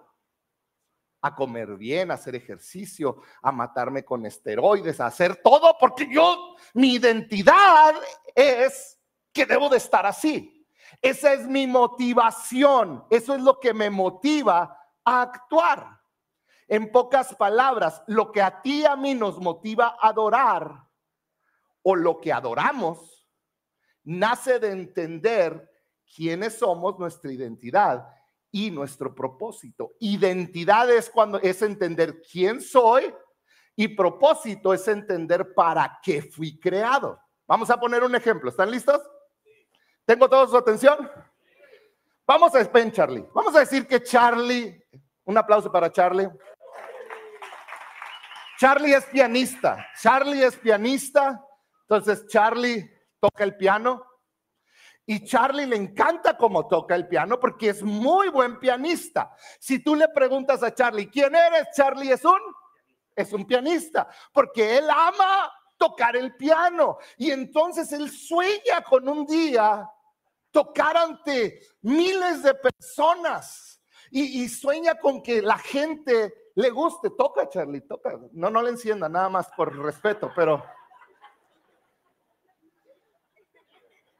a 1.19 1.35
comer 1.35 1.75
bien, 1.75 2.09
a 2.09 2.13
hacer 2.13 2.35
ejercicio, 2.35 3.21
a 3.41 3.51
matarme 3.51 4.05
con 4.05 4.25
esteroides, 4.25 4.99
a 5.01 5.07
hacer 5.07 5.35
todo, 5.37 5.75
porque 5.79 6.07
yo, 6.09 6.55
mi 6.73 6.93
identidad 6.93 7.95
es 8.33 8.99
que 9.33 9.45
debo 9.45 9.67
de 9.67 9.77
estar 9.77 10.05
así. 10.05 10.56
Esa 11.01 11.33
es 11.33 11.47
mi 11.47 11.67
motivación, 11.67 13.05
eso 13.09 13.35
es 13.35 13.41
lo 13.41 13.59
que 13.59 13.73
me 13.73 13.89
motiva 13.89 14.77
a 15.03 15.21
actuar. 15.21 16.01
En 16.67 16.91
pocas 16.91 17.33
palabras, 17.35 18.03
lo 18.07 18.31
que 18.31 18.41
a 18.41 18.61
ti 18.61 18.81
y 18.81 18.85
a 18.85 18.95
mí 18.95 19.13
nos 19.13 19.39
motiva 19.39 19.97
a 20.01 20.09
adorar 20.09 20.85
o 21.81 21.95
lo 21.95 22.19
que 22.19 22.33
adoramos, 22.33 23.25
nace 24.03 24.59
de 24.59 24.71
entender 24.71 25.69
quiénes 26.15 26.57
somos, 26.57 26.99
nuestra 26.99 27.31
identidad 27.31 28.07
y 28.51 28.71
nuestro 28.71 29.13
propósito. 29.13 29.93
Identidad 29.99 30.89
es 30.89 31.09
cuando 31.09 31.39
es 31.39 31.61
entender 31.61 32.21
quién 32.29 32.59
soy 32.59 33.13
y 33.75 33.89
propósito 33.89 34.73
es 34.73 34.87
entender 34.87 35.53
para 35.53 35.99
qué 36.01 36.21
fui 36.21 36.59
creado. 36.59 37.19
Vamos 37.47 37.69
a 37.69 37.79
poner 37.79 38.03
un 38.03 38.15
ejemplo. 38.15 38.49
¿Están 38.49 38.71
listos? 38.71 39.01
¿Tengo 40.07 40.29
toda 40.29 40.47
su 40.47 40.55
atención? 40.55 41.11
Vamos 42.25 42.55
a 42.55 42.63
ven, 42.63 42.93
Charlie. 42.93 43.27
Vamos 43.35 43.53
a 43.57 43.59
decir 43.59 43.85
que 43.85 44.01
Charlie, 44.01 44.81
un 45.25 45.37
aplauso 45.37 45.69
para 45.69 45.91
Charlie. 45.91 46.29
Charlie 48.57 48.93
es 48.93 49.03
pianista. 49.07 49.85
Charlie 50.01 50.45
es 50.45 50.55
pianista. 50.55 51.43
Entonces 51.81 52.25
Charlie 52.27 52.89
toca 53.19 53.43
el 53.43 53.57
piano 53.57 54.01
y 55.05 55.25
Charlie 55.25 55.65
le 55.65 55.75
encanta 55.75 56.37
cómo 56.37 56.69
toca 56.69 56.95
el 56.95 57.09
piano 57.09 57.37
porque 57.37 57.67
es 57.67 57.83
muy 57.83 58.29
buen 58.29 58.59
pianista. 58.59 59.35
Si 59.59 59.83
tú 59.83 59.93
le 59.93 60.07
preguntas 60.07 60.63
a 60.63 60.73
Charlie, 60.73 61.09
¿quién 61.09 61.35
eres? 61.35 61.67
Charlie 61.75 62.13
es 62.13 62.23
un, 62.23 62.39
es 63.13 63.33
un 63.33 63.45
pianista 63.45 64.07
porque 64.31 64.77
él 64.77 64.89
ama 64.89 65.51
tocar 65.75 66.15
el 66.15 66.33
piano. 66.37 66.97
Y 67.17 67.31
entonces 67.31 67.91
él 67.91 68.09
sueña 68.09 68.81
con 68.87 69.09
un 69.09 69.25
día 69.25 69.85
tocar 70.57 70.97
ante 70.97 71.61
miles 71.83 72.41
de 72.41 72.55
personas 72.55 73.79
y, 74.09 74.49
sueña 74.49 74.95
con 74.95 75.21
que 75.21 75.39
la 75.39 75.59
gente 75.59 76.33
le 76.55 76.71
guste. 76.71 77.11
Toca, 77.11 77.47
Charlie, 77.47 77.81
toca. 77.81 78.17
No, 78.31 78.49
no 78.49 78.63
le 78.63 78.71
encienda, 78.71 79.07
nada 79.07 79.29
más 79.29 79.51
por 79.55 79.77
respeto, 79.77 80.31
pero... 80.35 80.65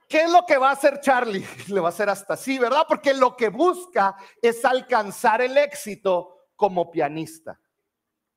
¿Qué 0.07 0.21
es 0.21 0.31
lo 0.31 0.45
que 0.45 0.59
va 0.59 0.69
a 0.69 0.73
hacer 0.73 1.01
Charlie? 1.01 1.43
Le 1.67 1.81
va 1.81 1.87
a 1.87 1.89
hacer 1.89 2.09
hasta 2.09 2.35
así, 2.35 2.57
¿verdad? 2.57 2.85
Porque 2.87 3.13
lo 3.13 3.35
que 3.35 3.49
busca 3.49 4.15
es 4.41 4.63
alcanzar 4.63 5.41
el 5.41 5.57
éxito 5.57 6.45
como 6.55 6.89
pianista, 6.89 7.59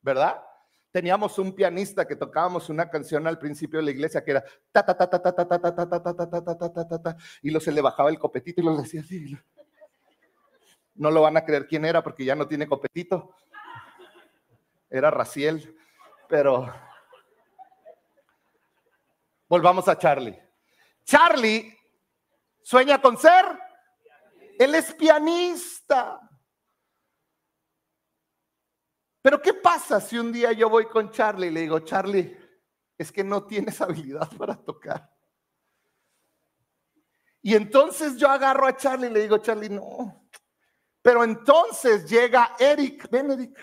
¿verdad? 0.01 0.43
Teníamos 0.93 1.39
un 1.39 1.55
pianista 1.55 2.07
que 2.07 2.17
tocábamos 2.17 2.69
una 2.69 2.91
canción 2.91 3.27
al 3.27 3.39
principio 3.39 3.79
de 3.79 3.85
la 3.85 3.91
iglesia 3.93 4.25
que 4.25 4.33
era 4.33 4.45
ta 4.73 4.85
ta 4.85 4.97
ta 4.97 5.09
ta 5.09 5.21
ta 5.23 5.35
ta 5.35 5.47
ta 5.47 5.61
ta 5.61 5.89
ta 5.89 6.03
ta 6.03 6.15
ta 6.17 6.31
ta 6.31 6.43
ta 6.43 6.73
ta 6.73 6.89
ta 6.89 7.03
ta 7.03 7.17
y 7.43 7.51
lo 7.51 7.61
se 7.61 7.71
le 7.71 7.81
bajaba 7.81 8.11
el 8.11 8.19
copetito 8.19 8.61
y 8.61 8.65
lo 8.65 8.77
decía 8.77 9.01
así. 9.03 9.37
No 10.97 11.11
lo 11.11 11.23
van 11.23 11.37
a 11.37 11.45
creer 11.45 11.67
quién 11.67 11.85
era 11.85 12.03
porque 12.03 12.25
ya 12.25 12.35
no 12.35 12.49
tiene 12.49 12.67
copetito. 12.67 13.35
Era 14.91 15.11
Raciel, 15.13 15.77
pero 16.29 16.73
volvamos 19.49 19.87
a 19.87 19.97
Charlie. 19.97 20.37
Charlie 21.05 21.73
sueña 22.63 23.01
con 23.01 23.17
ser. 23.17 23.45
Él 24.59 24.75
es 24.75 24.93
pianista. 24.95 26.21
Pero 29.23 29.41
¿qué 29.41 29.55
pasa 29.55 30.01
si 30.01 30.19
un 30.19 30.33
día 30.33 30.53
yo 30.53 30.69
voy 30.69 30.87
con 30.87 31.11
Charlie 31.11 31.49
y 31.49 31.51
le 31.51 31.61
digo, 31.61 31.81
Charlie, 31.81 32.37
es 32.97 33.13
que 33.13 33.23
no 33.23 33.45
tienes 33.45 33.81
habilidad 33.81 34.31
para 34.37 34.57
tocar? 34.57 35.11
Y 37.43 37.55
entonces 37.55 38.17
yo 38.17 38.29
agarro 38.29 38.67
a 38.67 38.77
Charlie 38.77 39.09
y 39.09 39.13
le 39.13 39.21
digo, 39.21 39.39
Charlie, 39.39 39.71
no. 39.71 40.29
Pero 41.03 41.25
entonces 41.25 42.09
llega 42.09 42.55
Eric, 42.59 43.09
ven 43.11 43.31
Eric. 43.31 43.59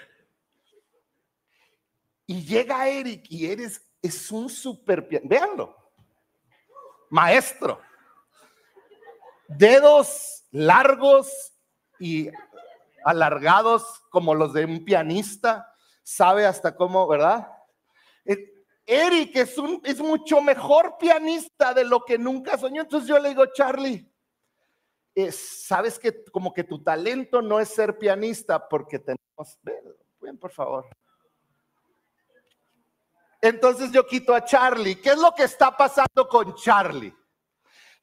Y 2.25 2.43
llega 2.43 2.87
Eric 2.89 3.25
y 3.29 3.45
eres, 3.45 3.87
es 4.01 4.31
un 4.31 4.49
super. 4.49 5.07
Véanlo 5.23 5.77
maestro. 7.09 7.81
Dedos 9.47 10.43
largos 10.51 11.53
y 11.99 12.29
alargados 13.03 14.01
como 14.09 14.35
los 14.35 14.53
de 14.53 14.65
un 14.65 14.83
pianista, 14.83 15.73
sabe 16.03 16.45
hasta 16.45 16.75
cómo, 16.75 17.07
¿verdad? 17.07 17.47
Eh, 18.25 18.65
Eric 18.85 19.35
es, 19.35 19.57
un, 19.57 19.81
mucho 19.99 20.41
mejor 20.41 20.97
pianista 20.97 21.73
de 21.73 21.83
lo 21.83 22.03
que 22.05 22.17
nunca 22.17 22.57
soñó. 22.57 22.81
Entonces 22.83 23.09
yo 23.09 23.19
le 23.19 23.29
digo, 23.29 23.45
Charlie, 23.53 24.09
sabes 25.31 25.99
que 25.99 26.23
como 26.31 26.53
que 26.53 26.63
tu 26.63 26.81
talento 26.81 27.41
no 27.41 27.59
es 27.59 27.69
ser 27.69 27.97
pianista 27.97 28.67
porque 28.67 28.99
tenemos, 28.99 29.59
ven 30.21 30.37
por 30.37 30.51
favor. 30.51 30.87
Entonces 33.41 33.91
yo 33.91 34.05
quito 34.05 34.33
a 34.33 34.43
Charlie. 34.43 34.95
¿Qué 35.01 35.09
es 35.09 35.17
lo 35.17 35.33
que 35.33 35.43
está 35.43 35.75
pasando 35.75 36.27
con 36.27 36.55
Charlie? 36.55 37.13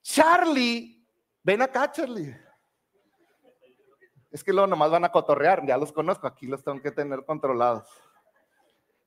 Charlie, 0.02 1.02
ven 1.42 1.62
acá, 1.62 1.90
Charlie. 1.90 2.43
Es 4.34 4.42
que 4.42 4.52
luego 4.52 4.66
nomás 4.66 4.90
van 4.90 5.04
a 5.04 5.12
cotorrear, 5.12 5.64
ya 5.64 5.78
los 5.78 5.92
conozco, 5.92 6.26
aquí 6.26 6.48
los 6.48 6.64
tengo 6.64 6.82
que 6.82 6.90
tener 6.90 7.24
controlados. 7.24 7.88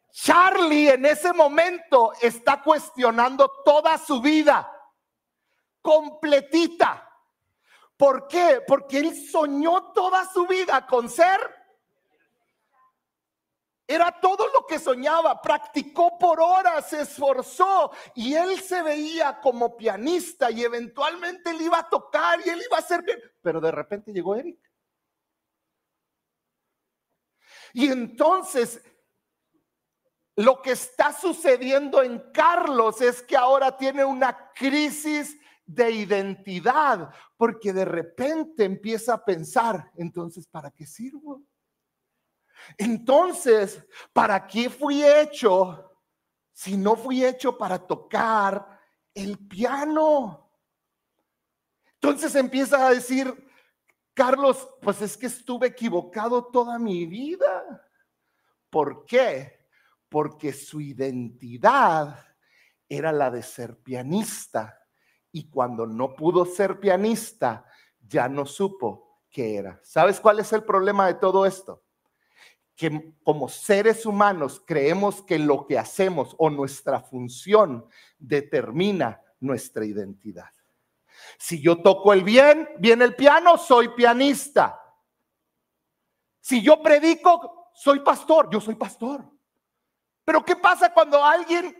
Charlie 0.10 0.88
en 0.88 1.05
ese 1.05 1.34
momento 1.34 2.13
está 2.22 2.63
cuestionando 2.63 3.51
toda 3.65 3.98
su 3.98 4.22
vida, 4.22 4.72
completita. 5.81 7.12
¿Por 7.98 8.29
qué? 8.29 8.63
Porque 8.65 9.00
él 9.00 9.13
soñó 9.29 9.91
toda 9.91 10.24
su 10.31 10.48
vida 10.48 10.88
con 10.88 11.10
ser 11.10 11.57
era 13.86 14.17
todo 14.22 14.48
lo 14.53 14.65
que 14.65 14.79
soñaba, 14.79 15.41
practicó 15.41 16.17
por 16.17 16.39
horas, 16.39 16.89
se 16.89 17.01
esforzó 17.01 17.91
y 18.15 18.34
él 18.34 18.60
se 18.62 18.81
veía 18.81 19.39
como 19.41 19.75
pianista 19.75 20.51
y 20.51 20.63
eventualmente 20.63 21.51
él 21.51 21.62
iba 21.62 21.79
a 21.79 21.89
tocar 21.89 22.39
y 22.46 22.50
él 22.50 22.62
iba 22.65 22.77
a 22.77 22.81
ser 22.81 23.01
bien. 23.03 23.19
Pero 23.41 23.60
de 23.60 23.72
repente 23.72 24.12
llegó 24.13 24.36
Eric. 24.36 24.60
Y 27.74 27.88
entonces 27.88 28.81
lo 30.36 30.62
que 30.62 30.71
está 30.71 31.12
sucediendo 31.12 32.03
en 32.03 32.19
Carlos 32.31 33.01
es 33.01 33.24
que 33.24 33.36
ahora 33.36 33.75
tiene 33.75 34.05
una 34.05 34.51
crisis 34.53 35.36
de 35.65 35.91
identidad, 35.91 37.13
porque 37.36 37.74
de 37.74 37.83
repente 37.83 38.63
empieza 38.63 39.15
a 39.15 39.25
pensar, 39.25 39.91
entonces, 39.95 40.47
¿para 40.47 40.71
qué 40.71 40.86
sirvo? 40.86 41.43
Entonces, 42.77 43.83
¿para 44.13 44.47
qué 44.47 44.69
fui 44.69 45.03
hecho 45.03 45.91
si 46.53 46.77
no 46.77 46.95
fui 46.95 47.25
hecho 47.25 47.57
para 47.57 47.79
tocar 47.79 48.79
el 49.13 49.38
piano? 49.39 50.51
Entonces 51.93 52.36
empieza 52.36 52.88
a 52.88 52.91
decir, 52.91 53.47
Carlos, 54.17 54.67
pues 54.81 55.00
es 55.03 55.15
que 55.15 55.27
estuve 55.27 55.67
equivocado 55.67 56.45
toda 56.45 56.79
mi 56.79 57.05
vida. 57.05 57.88
¿Por 58.67 59.05
qué? 59.05 59.67
Porque 60.09 60.51
su 60.53 60.81
identidad 60.81 62.25
era 62.89 63.12
la 63.12 63.29
de 63.29 63.43
ser 63.43 63.77
pianista 63.77 64.81
y 65.31 65.51
cuando 65.51 65.86
no 65.86 66.15
pudo 66.15 66.45
ser 66.45 66.79
pianista, 66.79 67.63
ya 68.07 68.27
no 68.27 68.47
supo 68.47 69.21
qué 69.29 69.57
era. 69.57 69.79
¿Sabes 69.83 70.19
cuál 70.19 70.39
es 70.39 70.51
el 70.51 70.63
problema 70.63 71.05
de 71.05 71.13
todo 71.13 71.45
esto? 71.45 71.83
que 72.75 73.15
como 73.24 73.50
seres 73.50 74.05
humanos 74.05 74.62
creemos 74.63 75.24
que 75.24 75.39
lo 75.39 75.65
que 75.65 75.79
hacemos 75.79 76.36
o 76.38 76.51
nuestra 76.51 77.01
función 77.01 77.88
determina 78.19 79.19
nuestra 79.39 79.83
identidad. 79.83 80.51
Si 81.38 81.62
yo 81.62 81.81
toco 81.81 82.13
el 82.13 82.24
bien, 82.24 82.69
bien 82.79 83.01
el 83.01 83.15
piano, 83.15 83.57
soy 83.57 83.89
pianista. 83.89 84.81
Si 86.39 86.62
yo 86.62 86.81
predico, 86.81 87.71
soy 87.74 88.00
pastor, 88.00 88.50
yo 88.50 88.62
soy 88.62 88.75
pastor. 88.75 89.24
Pero 90.24 90.43
¿qué 90.43 90.55
pasa 90.55 90.93
cuando 90.93 91.24
alguien, 91.24 91.75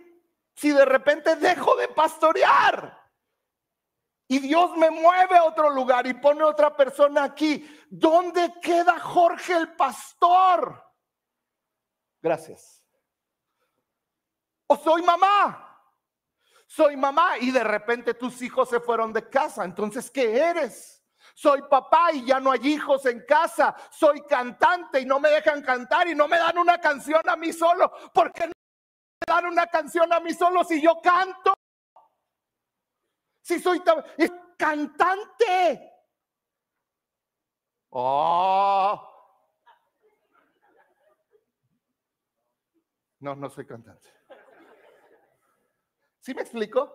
si 0.56 0.72
de 0.72 0.86
repente 0.86 1.36
dejo 1.36 1.76
de 1.76 1.88
pastorear? 1.90 2.98
Y 4.28 4.40
Dios 4.40 4.76
me 4.76 4.90
mueve 4.90 5.38
a 5.38 5.46
otro 5.46 5.70
lugar 5.70 6.06
y 6.06 6.14
pone 6.14 6.44
otra 6.44 6.76
persona 6.76 7.24
aquí. 7.24 7.66
¿Dónde 7.90 8.54
queda 8.62 9.00
Jorge 9.00 9.54
el 9.54 9.74
pastor? 9.76 10.84
Gracias. 12.22 12.84
O 14.68 14.76
soy 14.76 15.02
mamá. 15.02 15.67
Soy 16.68 16.98
mamá 16.98 17.38
y 17.40 17.50
de 17.50 17.64
repente 17.64 18.14
tus 18.14 18.42
hijos 18.42 18.70
se 18.70 18.82
fueron 18.82 19.14
de 19.14 19.30
casa. 19.30 19.64
Entonces, 19.64 20.12
¿qué 20.12 20.38
eres? 20.38 21.02
Soy 21.34 21.62
papá 21.64 22.12
y 22.12 22.26
ya 22.26 22.42
no 22.42 22.52
hay 22.52 22.60
hijos 22.68 23.06
en 23.06 23.26
casa. 23.26 23.74
Soy 23.90 24.22
cantante 24.24 25.00
y 25.00 25.06
no 25.06 25.20
me 25.20 25.30
dejan 25.30 25.62
cantar 25.62 26.08
y 26.10 26.16
no 26.16 26.28
me 26.28 26.38
dan 26.38 26.58
una 26.58 26.80
canción 26.80 27.22
a 27.28 27.38
mí 27.38 27.54
solo. 27.54 27.92
¿Por 28.14 28.34
qué 28.34 28.48
no 28.48 28.54
me 28.54 29.34
dan 29.34 29.46
una 29.46 29.68
canción 29.68 30.12
a 30.12 30.20
mí 30.20 30.34
solo 30.34 30.64
si 30.66 30.82
yo 30.82 31.00
canto? 31.02 31.54
Si 33.42 33.60
soy 33.60 33.82
cantante. 34.58 35.94
Oh. 37.92 39.14
No, 43.20 43.36
no 43.36 43.50
soy 43.50 43.66
cantante. 43.66 44.17
¿Sí 46.28 46.34
me 46.34 46.42
explico? 46.42 46.94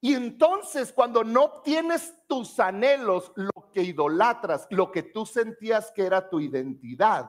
Y 0.00 0.14
entonces 0.14 0.92
cuando 0.92 1.22
no 1.22 1.44
obtienes 1.44 2.26
tus 2.26 2.58
anhelos, 2.58 3.30
lo 3.36 3.70
que 3.72 3.82
idolatras, 3.82 4.66
lo 4.70 4.90
que 4.90 5.04
tú 5.04 5.24
sentías 5.24 5.92
que 5.92 6.04
era 6.04 6.28
tu 6.28 6.40
identidad, 6.40 7.28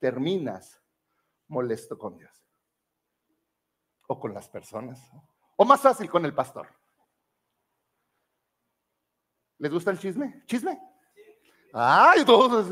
terminas 0.00 0.82
molesto 1.46 1.96
con 1.96 2.16
Dios. 2.18 2.44
O 4.08 4.18
con 4.18 4.34
las 4.34 4.48
personas. 4.48 5.00
O 5.54 5.64
más 5.64 5.80
fácil 5.80 6.10
con 6.10 6.24
el 6.24 6.34
pastor. 6.34 6.66
¿Les 9.58 9.70
gusta 9.70 9.92
el 9.92 10.00
chisme? 10.00 10.42
¿Chisme? 10.44 10.76
Ay, 11.72 12.24
todos 12.24 12.66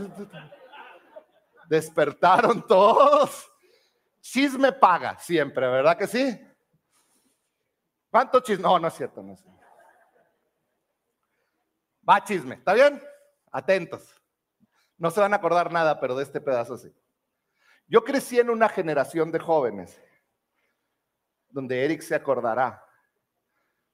despertaron 1.69 2.67
todos. 2.67 3.49
Chisme 4.21 4.73
paga 4.73 5.17
siempre, 5.21 5.69
¿verdad 5.69 5.97
que 5.97 6.09
sí? 6.09 6.56
¿Cuánto 8.11 8.41
chisme? 8.41 8.63
No, 8.63 8.79
no 8.79 8.89
es 8.89 8.95
cierto, 8.95 9.23
no 9.23 9.35
es 9.35 9.41
cierto. 9.41 9.61
Va 12.09 12.23
chisme, 12.23 12.55
¿está 12.55 12.73
bien? 12.73 13.03
Atentos. 13.51 14.15
No 14.97 15.11
se 15.11 15.21
van 15.21 15.33
a 15.33 15.37
acordar 15.37 15.73
nada, 15.73 16.01
pero 16.01 16.15
de 16.17 16.23
este 16.23 16.41
pedazo 16.41 16.79
sí. 16.79 16.95
Yo 17.89 18.03
crecí 18.05 18.39
en 18.39 18.51
una 18.51 18.69
generación 18.69 19.31
de 19.31 19.39
jóvenes 19.39 20.01
donde 21.49 21.85
Eric 21.85 22.03
se 22.03 22.15
acordará 22.15 22.87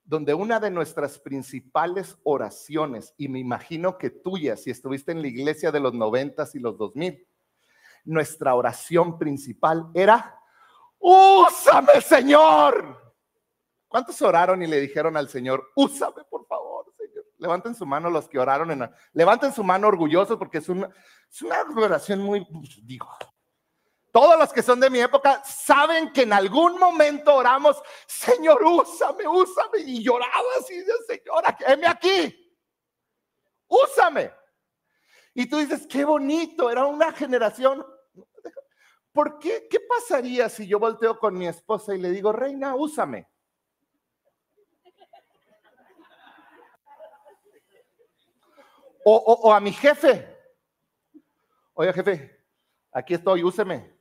donde 0.04 0.35
una 0.35 0.59
de 0.59 0.71
nuestras 0.71 1.19
principales 1.19 2.19
oraciones, 2.25 3.14
y 3.16 3.28
me 3.28 3.38
imagino 3.38 3.99
que 3.99 4.11
tuya, 4.11 4.57
si 4.57 4.71
estuviste 4.71 5.12
en 5.12 5.23
la 5.23 5.28
iglesia 5.28 5.71
de 5.71 5.81
los 5.81 5.95
noventas 5.95 6.54
y 6.54 6.59
los 6.59 6.76
dos 6.76 6.95
mil, 6.97 7.26
nuestra 8.04 8.54
oración 8.54 9.19
principal 9.19 9.90
era, 9.95 10.38
úsame 10.99 12.00
Señor. 12.00 13.12
¿Cuántos 13.92 14.22
oraron 14.22 14.62
y 14.62 14.66
le 14.66 14.80
dijeron 14.80 15.18
al 15.18 15.28
Señor, 15.28 15.70
úsame 15.75 16.25
por 16.25 16.46
favor, 16.46 16.90
Señor? 16.96 17.26
Levanten 17.37 17.75
su 17.75 17.84
mano 17.84 18.08
los 18.08 18.26
que 18.26 18.38
oraron, 18.38 18.70
en, 18.70 18.90
levanten 19.12 19.52
su 19.52 19.62
mano 19.62 19.87
orgullosos 19.87 20.38
porque 20.38 20.58
es 20.58 20.68
una, 20.70 20.88
es 21.30 21.42
una 21.42 21.62
oración 21.76 22.20
muy, 22.20 22.46
digo, 22.84 23.06
todos 24.11 24.38
los 24.38 24.50
que 24.50 24.62
son 24.62 24.80
de 24.80 24.88
mi 24.88 24.99
época 24.99 25.42
saben 25.44 26.11
que 26.11 26.22
en 26.22 26.32
algún 26.32 26.78
momento 26.78 27.34
oramos, 27.34 27.82
Señor, 28.06 28.64
úsame, 28.64 29.28
úsame. 29.28 29.80
Y 29.84 30.02
lloraba 30.02 30.48
así, 30.59 30.83
Señor, 31.07 31.44
heme 31.66 31.87
aquí, 31.87 32.55
úsame. 33.68 34.33
Y 35.35 35.50
tú 35.50 35.59
dices, 35.59 35.87
qué 35.87 36.07
bonito, 36.07 36.70
era 36.70 36.87
una 36.87 37.12
generación. 37.12 37.85
¿Por 39.12 39.38
qué? 39.38 39.68
¿Qué 39.70 39.81
pasaría 39.81 40.48
si 40.48 40.66
yo 40.66 40.78
volteo 40.78 41.18
con 41.18 41.37
mi 41.37 41.46
esposa 41.46 41.94
y 41.94 41.98
le 41.98 42.09
digo, 42.09 42.33
reina, 42.33 42.74
úsame? 42.74 43.28
O, 49.04 49.52
a 49.52 49.60
mi 49.60 49.72
jefe. 49.72 50.28
Oye, 51.74 51.92
jefe, 51.92 52.44
aquí 52.92 53.14
estoy, 53.14 53.42
úseme 53.42 53.92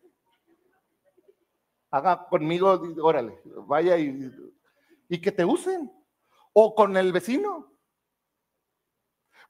haga 1.92 2.26
conmigo, 2.28 2.82
órale, 3.02 3.40
vaya 3.68 3.98
y, 3.98 4.32
y 5.10 5.22
que 5.22 5.32
te 5.32 5.46
usen. 5.46 5.92
O 6.54 6.76
con 6.76 6.98
el 6.98 7.14
vecino. 7.14 7.78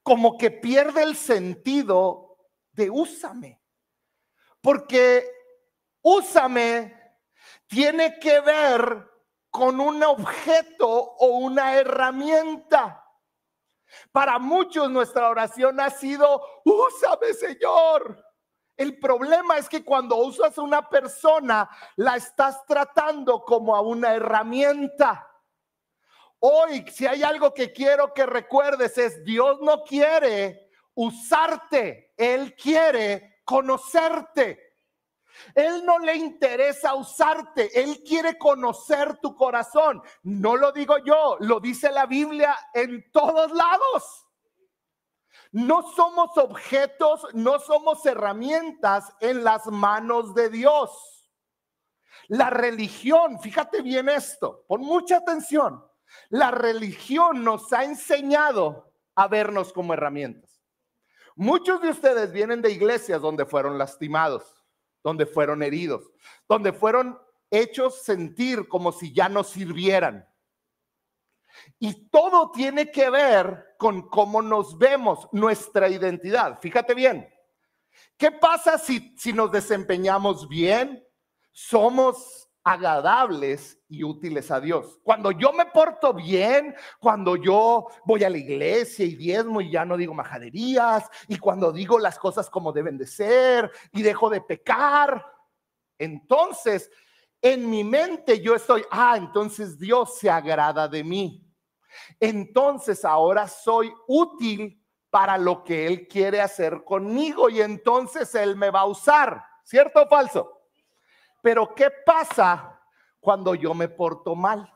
Como 0.02 0.36
que 0.36 0.50
pierde 0.50 1.02
el 1.02 1.16
sentido 1.16 2.36
de 2.72 2.90
úsame. 2.90 3.60
Porque 4.60 5.24
úsame 6.02 7.00
tiene 7.66 8.18
que 8.20 8.40
ver 8.40 9.08
con 9.50 9.80
un 9.80 10.02
objeto 10.02 10.88
o 10.88 11.38
una 11.38 11.76
herramienta. 11.76 13.04
Para 14.10 14.38
muchos 14.38 14.90
nuestra 14.90 15.28
oración 15.28 15.80
ha 15.80 15.90
sido, 15.90 16.42
úsame 16.64 17.34
Señor. 17.34 18.24
El 18.76 18.98
problema 18.98 19.58
es 19.58 19.68
que 19.68 19.84
cuando 19.84 20.16
usas 20.16 20.56
a 20.56 20.62
una 20.62 20.88
persona, 20.88 21.68
la 21.96 22.16
estás 22.16 22.64
tratando 22.66 23.44
como 23.44 23.76
a 23.76 23.80
una 23.80 24.14
herramienta. 24.14 25.28
Hoy, 26.40 26.84
si 26.90 27.06
hay 27.06 27.22
algo 27.22 27.54
que 27.54 27.72
quiero 27.72 28.12
que 28.12 28.26
recuerdes 28.26 28.98
es, 28.98 29.22
Dios 29.24 29.60
no 29.60 29.84
quiere 29.84 30.70
usarte, 30.94 32.12
Él 32.16 32.54
quiere 32.56 33.42
conocerte. 33.44 34.71
Él 35.54 35.84
no 35.84 35.98
le 35.98 36.14
interesa 36.14 36.94
usarte, 36.94 37.80
Él 37.80 38.02
quiere 38.06 38.38
conocer 38.38 39.18
tu 39.18 39.34
corazón. 39.34 40.02
No 40.22 40.56
lo 40.56 40.72
digo 40.72 40.98
yo, 40.98 41.36
lo 41.40 41.60
dice 41.60 41.90
la 41.90 42.06
Biblia 42.06 42.56
en 42.74 43.10
todos 43.12 43.52
lados. 43.52 44.26
No 45.52 45.82
somos 45.82 46.36
objetos, 46.38 47.26
no 47.34 47.58
somos 47.58 48.04
herramientas 48.06 49.12
en 49.20 49.44
las 49.44 49.66
manos 49.66 50.34
de 50.34 50.48
Dios. 50.48 50.90
La 52.28 52.48
religión, 52.48 53.38
fíjate 53.40 53.82
bien 53.82 54.08
esto, 54.08 54.64
pon 54.66 54.80
mucha 54.80 55.18
atención. 55.18 55.84
La 56.30 56.50
religión 56.50 57.44
nos 57.44 57.72
ha 57.72 57.84
enseñado 57.84 58.94
a 59.14 59.28
vernos 59.28 59.72
como 59.72 59.94
herramientas. 59.94 60.62
Muchos 61.36 61.80
de 61.80 61.90
ustedes 61.90 62.32
vienen 62.32 62.62
de 62.62 62.70
iglesias 62.70 63.20
donde 63.20 63.46
fueron 63.46 63.78
lastimados, 63.78 64.61
donde 65.02 65.26
fueron 65.26 65.62
heridos, 65.62 66.10
donde 66.48 66.72
fueron 66.72 67.18
hechos 67.50 68.02
sentir 68.02 68.68
como 68.68 68.92
si 68.92 69.12
ya 69.12 69.28
no 69.28 69.44
sirvieran. 69.44 70.26
Y 71.78 72.08
todo 72.08 72.50
tiene 72.50 72.90
que 72.90 73.10
ver 73.10 73.74
con 73.78 74.08
cómo 74.08 74.40
nos 74.40 74.78
vemos, 74.78 75.28
nuestra 75.32 75.88
identidad. 75.88 76.58
Fíjate 76.60 76.94
bien, 76.94 77.28
¿qué 78.16 78.30
pasa 78.30 78.78
si, 78.78 79.14
si 79.18 79.32
nos 79.32 79.52
desempeñamos 79.52 80.48
bien? 80.48 81.06
Somos 81.50 82.48
agradables 82.64 83.78
y 83.88 84.04
útiles 84.04 84.50
a 84.50 84.60
Dios. 84.60 85.00
Cuando 85.02 85.32
yo 85.32 85.52
me 85.52 85.66
porto 85.66 86.14
bien, 86.14 86.74
cuando 87.00 87.36
yo 87.36 87.86
voy 88.04 88.24
a 88.24 88.30
la 88.30 88.38
iglesia 88.38 89.04
y 89.04 89.16
diezmo 89.16 89.60
y 89.60 89.70
ya 89.70 89.84
no 89.84 89.96
digo 89.96 90.14
majaderías, 90.14 91.08
y 91.28 91.38
cuando 91.38 91.72
digo 91.72 91.98
las 91.98 92.18
cosas 92.18 92.48
como 92.48 92.72
deben 92.72 92.98
de 92.98 93.06
ser 93.06 93.70
y 93.92 94.02
dejo 94.02 94.30
de 94.30 94.40
pecar, 94.40 95.26
entonces 95.98 96.90
en 97.40 97.68
mi 97.68 97.82
mente 97.82 98.40
yo 98.40 98.54
estoy, 98.54 98.84
ah, 98.90 99.16
entonces 99.16 99.78
Dios 99.78 100.18
se 100.18 100.30
agrada 100.30 100.86
de 100.86 101.02
mí. 101.02 101.44
Entonces 102.20 103.04
ahora 103.04 103.48
soy 103.48 103.92
útil 104.06 104.80
para 105.10 105.36
lo 105.36 105.64
que 105.64 105.86
Él 105.86 106.06
quiere 106.06 106.40
hacer 106.40 106.84
conmigo 106.84 107.50
y 107.50 107.60
entonces 107.60 108.34
Él 108.34 108.56
me 108.56 108.70
va 108.70 108.80
a 108.80 108.86
usar. 108.86 109.44
¿Cierto 109.64 110.02
o 110.02 110.08
falso? 110.08 110.61
Pero 111.42 111.74
¿qué 111.74 111.90
pasa 112.06 112.80
cuando 113.20 113.54
yo 113.54 113.74
me 113.74 113.88
porto 113.88 114.34
mal? 114.34 114.72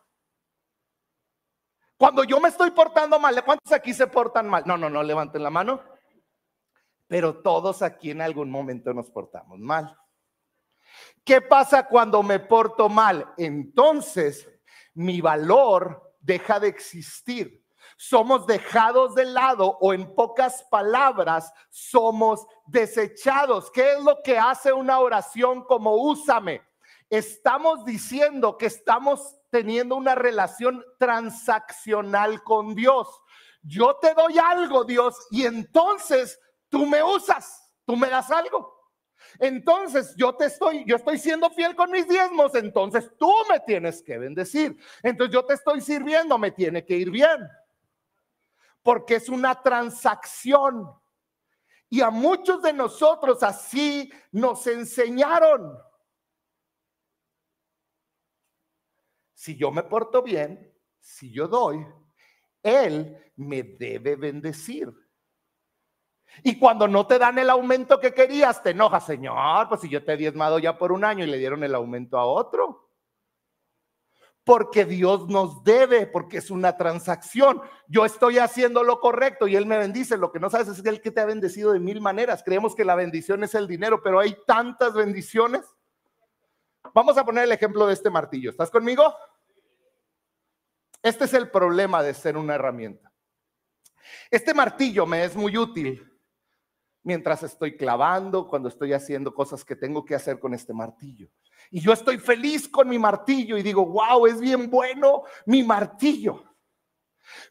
Cuando 1.97 2.25
yo 2.25 2.41
me 2.41 2.51
estoy 2.51 2.73
portando 2.73 3.19
mal, 3.19 3.43
¿cuántos 3.45 3.73
aquí 3.73 3.95
se 3.95 4.07
portan 4.07 4.49
mal? 4.49 4.65
No, 4.67 4.77
no, 4.77 4.91
no, 4.91 5.03
levanten 5.03 5.43
la 5.43 5.49
mano. 5.49 5.83
Pero 7.07 7.41
todos 7.41 7.81
aquí 7.83 8.11
en 8.11 8.21
algún 8.21 8.51
momento 8.51 8.93
nos 8.93 9.11
portamos 9.11 9.59
mal. 9.59 9.97
¿Qué 11.25 11.41
pasa 11.41 11.87
cuando 11.87 12.23
me 12.23 12.41
porto 12.41 12.89
mal? 12.89 13.33
Entonces 13.39 14.49
mi 14.95 15.21
valor 15.21 16.15
deja 16.21 16.61
de 16.61 16.69
existir. 16.69 17.66
Somos 17.97 18.47
dejados 18.47 19.15
de 19.15 19.25
lado 19.25 19.79
o 19.81 19.95
en 19.95 20.15
pocas 20.15 20.65
palabras, 20.71 21.53
somos 21.71 22.47
desechados. 22.67 23.71
¿Qué 23.71 23.95
es 23.95 24.01
lo 24.03 24.23
que 24.23 24.39
hace 24.39 24.73
una 24.73 25.01
oración 25.01 25.65
como 25.65 25.95
úsame? 25.97 26.63
Estamos 27.09 27.85
diciendo 27.85 28.59
que 28.59 28.67
estamos 28.67 29.37
teniendo 29.51 29.97
una 29.97 30.15
relación 30.15 30.85
transaccional 30.99 32.43
con 32.43 32.75
Dios. 32.75 33.09
Yo 33.63 33.97
te 33.97 34.13
doy 34.15 34.39
algo, 34.39 34.85
Dios, 34.85 35.17
y 35.31 35.45
entonces 35.47 36.39
tú 36.69 36.87
me 36.87 37.03
usas, 37.03 37.71
tú 37.85 37.97
me 37.97 38.09
das 38.09 38.31
algo. 38.31 38.77
Entonces 39.39 40.15
yo 40.17 40.35
te 40.35 40.47
estoy, 40.47 40.85
yo 40.87 40.97
estoy 40.97 41.19
siendo 41.19 41.51
fiel 41.51 41.75
con 41.75 41.91
mis 41.91 42.09
diezmos, 42.09 42.55
entonces 42.55 43.11
tú 43.19 43.33
me 43.51 43.61
tienes 43.61 44.03
que 44.03 44.19
bendecir. 44.19 44.77
Entonces 45.03 45.33
yo 45.33 45.45
te 45.45 45.55
estoy 45.55 45.81
sirviendo, 45.81 46.39
me 46.39 46.51
tiene 46.51 46.85
que 46.85 46.97
ir 46.97 47.11
bien. 47.11 47.49
Porque 48.87 49.17
es 49.17 49.29
una 49.29 49.61
transacción. 49.61 50.89
Y 51.91 52.03
a 52.03 52.11
muchos 52.11 52.63
de 52.63 52.73
nosotros 52.73 53.43
así 53.43 54.13
nos 54.31 54.65
enseñaron. 54.69 55.77
Si 59.35 59.57
yo 59.57 59.73
me 59.73 59.83
porto 59.83 60.23
bien, 60.23 60.73
si 61.01 61.33
yo 61.33 61.49
doy, 61.49 61.85
Él 62.63 63.33
me 63.35 63.65
debe 63.65 64.15
bendecir. 64.15 64.95
Y 66.45 66.57
cuando 66.57 66.87
no 66.87 67.09
te 67.09 67.19
dan 67.19 67.39
el 67.39 67.51
aumento 67.51 67.99
que 67.99 68.15
querías, 68.15 68.63
te 68.63 68.71
enojas, 68.71 69.05
Señor, 69.05 69.69
pues 69.69 69.81
si 69.81 69.89
yo 69.89 70.05
te 70.05 70.13
he 70.13 70.17
diezmado 70.17 70.61
ya 70.61 70.79
por 70.79 70.93
un 70.93 71.05
año 71.05 71.25
y 71.25 71.27
le 71.27 71.39
dieron 71.39 71.65
el 71.65 71.75
aumento 71.75 72.19
a 72.19 72.25
otro. 72.25 72.86
Porque 74.47 74.85
Dios 74.85 75.27
nos 75.27 75.65
debe, 75.65 76.07
porque 76.07 76.39
es 76.39 76.53
una 76.53 76.77
transacción. 76.77 77.61
Yo 77.89 78.05
estoy 78.05 78.39
haciendo 78.39 78.85
lo 78.85 79.01
correcto 79.01 79.49
y 79.49 79.57
Él 79.57 79.67
me 79.67 79.77
bendice. 79.77 80.17
Lo 80.17 80.31
que 80.31 80.39
no 80.39 80.49
sabes 80.49 80.69
es 80.69 80.83
que 80.83 80.89
Él 80.89 81.01
que 81.01 81.11
te 81.11 81.21
ha 81.21 81.27
bendecido 81.27 81.73
de 81.73 81.81
mil 81.81 82.01
maneras. 82.01 82.45
Creemos 82.45 82.77
que 82.77 82.85
la 82.85 82.95
bendición 82.95 83.43
es 83.43 83.57
el 83.57 83.67
dinero, 83.67 84.01
pero 84.05 84.21
hay 84.21 84.37
tantas 84.47 84.95
bendiciones. 84.95 85.63
Vamos 86.95 87.19
a 87.19 87.25
poner 87.25 87.43
el 87.43 87.51
ejemplo 87.51 87.89
de 87.89 87.95
este 87.95 88.09
martillo. 88.09 88.51
¿Estás 88.51 88.71
conmigo? 88.71 89.13
Este 91.03 91.25
es 91.25 91.35
el 91.35 91.51
problema 91.51 92.05
de 92.05 92.15
ser 92.15 92.37
una 92.37 92.55
herramienta. 92.55 93.13
Este 94.31 94.55
martillo 94.55 95.07
me 95.07 95.25
es 95.25 95.35
muy 95.35 95.59
útil 95.59 96.09
mientras 97.03 97.43
estoy 97.43 97.77
clavando, 97.77 98.47
cuando 98.47 98.69
estoy 98.69 98.93
haciendo 98.93 99.35
cosas 99.35 99.65
que 99.65 99.75
tengo 99.75 100.05
que 100.05 100.15
hacer 100.15 100.39
con 100.39 100.55
este 100.55 100.73
martillo. 100.73 101.29
Y 101.71 101.81
yo 101.81 101.93
estoy 101.93 102.19
feliz 102.19 102.69
con 102.69 102.89
mi 102.89 102.99
martillo 102.99 103.57
y 103.57 103.63
digo, 103.63 103.85
wow, 103.87 104.27
es 104.27 104.41
bien 104.41 104.71
bueno 104.71 105.25
mi 105.47 105.63
martillo. 105.63 106.45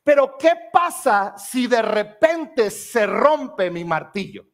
Pero 0.04 0.38
¿qué 0.38 0.54
pasa 0.71 1.38
si 1.38 1.67
de 1.67 1.82
repente 1.82 2.69
se 2.71 3.06
rompe 3.06 3.69
mi 3.69 3.84
martillo? 3.84 4.45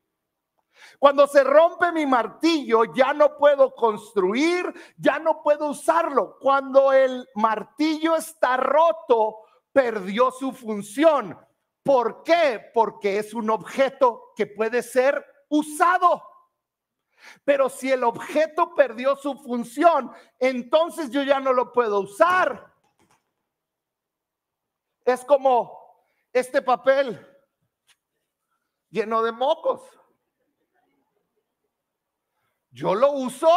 Cuando 0.98 1.26
se 1.28 1.44
rompe 1.44 1.92
mi 1.92 2.06
martillo, 2.06 2.94
ya 2.94 3.14
no 3.14 3.36
puedo 3.38 3.74
construir, 3.74 4.72
ya 4.98 5.20
no 5.20 5.42
puedo 5.42 5.70
usarlo. 5.70 6.38
Cuando 6.40 6.94
el 6.94 7.28
martillo 7.36 8.16
está 8.16 8.58
roto, 8.58 9.38
perdió 9.72 10.32
su 10.32 10.52
función. 10.52 11.38
¿Por 11.84 12.24
qué? 12.24 12.70
Porque 12.74 13.18
es 13.18 13.34
un 13.34 13.50
objeto 13.50 14.34
que 14.36 14.46
puede 14.46 14.84
ser 14.84 15.26
usado. 15.50 16.22
Pero 17.44 17.70
si 17.70 17.92
el 17.92 18.04
objeto 18.04 18.74
perdió 18.76 19.16
su 19.16 19.36
función, 19.36 20.12
entonces 20.40 21.10
yo 21.12 21.24
ya 21.24 21.40
no 21.40 21.54
lo 21.54 21.72
puedo 21.72 22.00
usar. 22.00 22.74
Es 25.06 25.26
como 25.26 26.06
este 26.34 26.62
papel 26.62 27.20
lleno 28.90 29.24
de 29.24 29.32
mocos. 29.32 29.82
Yo 32.72 32.96
lo 32.96 33.12
uso 33.12 33.50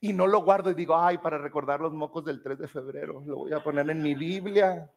y 0.00 0.12
no 0.12 0.26
lo 0.26 0.42
guardo 0.42 0.70
y 0.70 0.74
digo, 0.74 0.96
ay, 0.96 1.18
para 1.18 1.38
recordar 1.38 1.80
los 1.80 1.92
mocos 1.92 2.24
del 2.24 2.42
3 2.42 2.58
de 2.58 2.68
febrero, 2.68 3.22
lo 3.24 3.36
voy 3.36 3.52
a 3.52 3.62
poner 3.62 3.88
en 3.90 4.02
mi 4.02 4.14
Biblia 4.14 4.90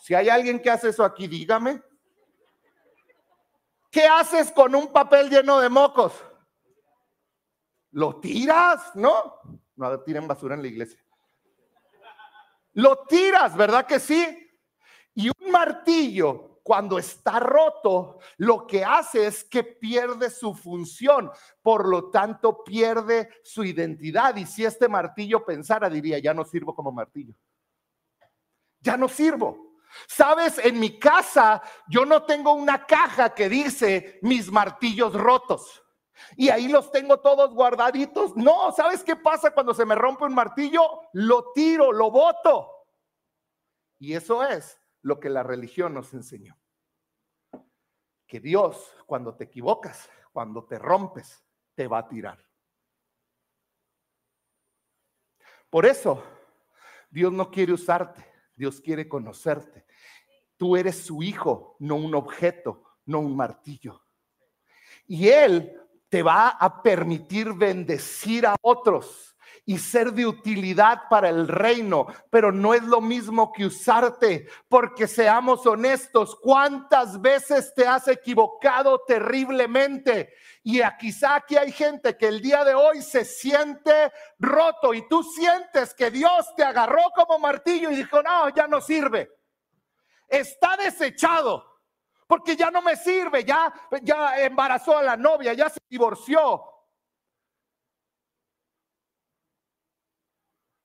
si 0.00 0.14
hay 0.14 0.28
alguien 0.28 0.60
que 0.60 0.70
hace 0.70 0.88
eso 0.90 1.04
aquí, 1.04 1.26
dígame. 1.26 1.82
¿Qué 3.90 4.06
haces 4.06 4.50
con 4.50 4.74
un 4.74 4.92
papel 4.92 5.30
lleno 5.30 5.60
de 5.60 5.68
mocos? 5.68 6.12
¿Lo 7.96 8.20
tiras? 8.20 8.94
No, 8.94 9.40
no 9.76 10.00
tiren 10.00 10.28
basura 10.28 10.54
en 10.54 10.62
la 10.62 10.68
iglesia. 10.68 11.00
Lo 12.74 13.04
tiras, 13.08 13.56
¿verdad 13.56 13.86
que 13.86 13.98
sí? 13.98 14.50
Y 15.14 15.28
un 15.28 15.50
martillo, 15.50 16.60
cuando 16.62 16.98
está 16.98 17.40
roto, 17.40 18.18
lo 18.38 18.66
que 18.66 18.84
hace 18.84 19.26
es 19.26 19.44
que 19.44 19.64
pierde 19.64 20.28
su 20.28 20.54
función, 20.54 21.30
por 21.62 21.88
lo 21.88 22.10
tanto 22.10 22.62
pierde 22.64 23.30
su 23.42 23.64
identidad. 23.64 24.36
Y 24.36 24.44
si 24.44 24.64
este 24.64 24.88
martillo 24.88 25.44
pensara, 25.44 25.88
diría, 25.88 26.18
ya 26.18 26.34
no 26.34 26.44
sirvo 26.44 26.74
como 26.74 26.92
martillo 26.92 27.34
ya 28.86 28.96
no 28.96 29.08
sirvo. 29.08 29.74
Sabes, 30.06 30.58
en 30.58 30.78
mi 30.78 30.98
casa 30.98 31.62
yo 31.88 32.04
no 32.06 32.22
tengo 32.22 32.52
una 32.52 32.86
caja 32.86 33.34
que 33.34 33.48
dice 33.48 34.18
mis 34.22 34.50
martillos 34.50 35.12
rotos. 35.12 35.82
Y 36.36 36.48
ahí 36.48 36.68
los 36.68 36.90
tengo 36.90 37.20
todos 37.20 37.54
guardaditos. 37.54 38.36
No, 38.36 38.72
¿sabes 38.72 39.02
qué 39.04 39.16
pasa 39.16 39.52
cuando 39.52 39.74
se 39.74 39.84
me 39.84 39.94
rompe 39.94 40.24
un 40.24 40.34
martillo? 40.34 41.00
Lo 41.12 41.52
tiro, 41.52 41.92
lo 41.92 42.10
boto. 42.10 42.70
Y 43.98 44.14
eso 44.14 44.44
es 44.44 44.80
lo 45.02 45.20
que 45.20 45.30
la 45.30 45.42
religión 45.42 45.94
nos 45.94 46.12
enseñó. 46.14 46.58
Que 48.26 48.40
Dios, 48.40 48.94
cuando 49.06 49.36
te 49.36 49.44
equivocas, 49.44 50.10
cuando 50.32 50.64
te 50.64 50.78
rompes, 50.78 51.44
te 51.74 51.86
va 51.86 51.98
a 51.98 52.08
tirar. 52.08 52.44
Por 55.70 55.86
eso, 55.86 56.22
Dios 57.10 57.32
no 57.32 57.50
quiere 57.50 57.72
usarte. 57.72 58.36
Dios 58.56 58.80
quiere 58.80 59.08
conocerte. 59.08 59.86
Tú 60.56 60.76
eres 60.76 61.04
su 61.04 61.22
hijo, 61.22 61.76
no 61.78 61.96
un 61.96 62.14
objeto, 62.14 62.82
no 63.04 63.20
un 63.20 63.36
martillo. 63.36 64.02
Y 65.06 65.28
Él 65.28 65.80
te 66.08 66.22
va 66.22 66.48
a 66.48 66.82
permitir 66.82 67.52
bendecir 67.52 68.46
a 68.46 68.54
otros 68.62 69.36
y 69.68 69.78
ser 69.78 70.12
de 70.12 70.24
utilidad 70.24 71.02
para 71.10 71.28
el 71.28 71.48
reino, 71.48 72.06
pero 72.30 72.52
no 72.52 72.72
es 72.72 72.84
lo 72.84 73.00
mismo 73.00 73.52
que 73.52 73.66
usarte, 73.66 74.46
porque 74.68 75.08
seamos 75.08 75.66
honestos, 75.66 76.36
¿cuántas 76.40 77.20
veces 77.20 77.74
te 77.74 77.84
has 77.84 78.06
equivocado 78.06 79.02
terriblemente? 79.04 80.32
Y 80.62 80.80
quizá 81.00 81.34
aquí 81.34 81.56
hay 81.56 81.72
gente 81.72 82.16
que 82.16 82.28
el 82.28 82.40
día 82.40 82.64
de 82.64 82.74
hoy 82.74 83.02
se 83.02 83.24
siente 83.24 84.12
roto 84.38 84.94
y 84.94 85.06
tú 85.08 85.24
sientes 85.24 85.92
que 85.94 86.12
Dios 86.12 86.46
te 86.56 86.62
agarró 86.62 87.02
como 87.16 87.40
martillo 87.40 87.90
y 87.90 87.96
dijo, 87.96 88.22
no, 88.22 88.48
ya 88.50 88.68
no 88.68 88.80
sirve. 88.80 89.28
Está 90.28 90.76
desechado 90.76 91.75
porque 92.26 92.56
ya 92.56 92.70
no 92.70 92.82
me 92.82 92.96
sirve, 92.96 93.44
ya, 93.44 93.72
ya 94.02 94.40
embarazó 94.42 94.98
a 94.98 95.02
la 95.02 95.16
novia, 95.16 95.52
ya 95.54 95.68
se 95.68 95.80
divorció, 95.88 96.62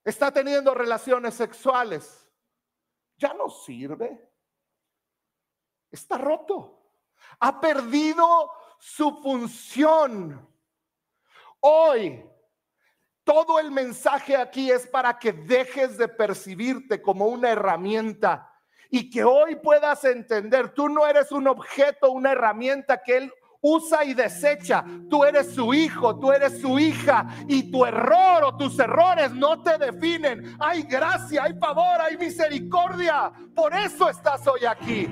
está 0.04 0.32
teniendo 0.32 0.74
relaciones 0.74 1.34
sexuales, 1.34 2.30
ya 3.18 3.34
no 3.34 3.50
sirve. 3.50 4.30
Está 5.92 6.18
roto. 6.18 6.96
Ha 7.40 7.60
perdido 7.60 8.52
su 8.80 9.22
función. 9.22 10.48
Hoy, 11.60 12.26
todo 13.24 13.60
el 13.60 13.72
mensaje 13.72 14.36
aquí 14.36 14.72
es 14.72 14.88
para 14.88 15.20
que 15.20 15.34
dejes 15.34 15.98
de 15.98 16.08
percibirte 16.08 17.02
como 17.02 17.28
una 17.28 17.50
herramienta 17.50 18.51
y 18.92 19.10
que 19.10 19.24
hoy 19.24 19.56
puedas 19.56 20.04
entender, 20.04 20.74
tú 20.74 20.90
no 20.90 21.08
eres 21.08 21.32
un 21.32 21.48
objeto, 21.48 22.12
una 22.12 22.34
herramienta 22.34 23.02
que 23.02 23.18
Él 23.18 23.34
usa 23.62 24.04
y 24.04 24.14
desecha. 24.14 24.84
Tú 25.10 25.24
eres 25.24 25.54
su 25.54 25.74
hijo, 25.74 26.20
tú 26.20 26.32
eres 26.32 26.60
su 26.60 26.78
hija 26.78 27.26
y 27.48 27.72
tu 27.72 27.86
error 27.86 28.44
o 28.44 28.58
tus 28.58 28.78
errores 28.80 29.32
no 29.32 29.62
te 29.64 29.78
definen. 29.78 30.56
Hay 30.60 30.84
gracia, 30.84 31.44
hay 31.44 31.54
favor, 31.58 32.02
hay 32.02 32.18
misericordia. 32.18 33.32
Por 33.56 33.74
eso 33.74 34.10
estás 34.10 34.46
hoy 34.48 34.66
aquí. 34.66 35.08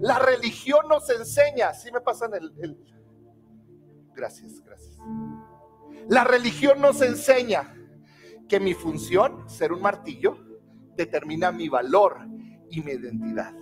La 0.00 0.18
religión 0.18 0.88
nos 0.88 1.08
enseña, 1.10 1.74
si 1.74 1.92
me 1.92 2.00
pasan 2.00 2.32
el... 2.34 2.76
Gracias, 4.14 4.60
gracias. 4.60 4.98
La 6.08 6.24
religión 6.24 6.80
nos 6.80 7.00
enseña 7.00 7.74
que 8.48 8.60
mi 8.60 8.74
función, 8.74 9.48
ser 9.48 9.72
un 9.72 9.80
martillo, 9.80 10.38
determina 10.96 11.52
mi 11.52 11.68
valor 11.68 12.18
y 12.70 12.80
mi 12.82 12.92
identidad. 12.92 13.54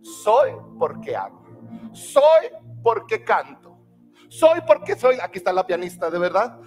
Soy 0.00 0.52
porque 0.78 1.16
hago. 1.16 1.42
Soy 1.92 2.48
porque 2.82 3.22
canto. 3.24 3.78
Soy 4.28 4.60
porque 4.66 4.96
soy. 4.96 5.16
Aquí 5.22 5.38
está 5.38 5.52
la 5.52 5.66
pianista, 5.66 6.10
de 6.10 6.18
verdad. 6.18 6.58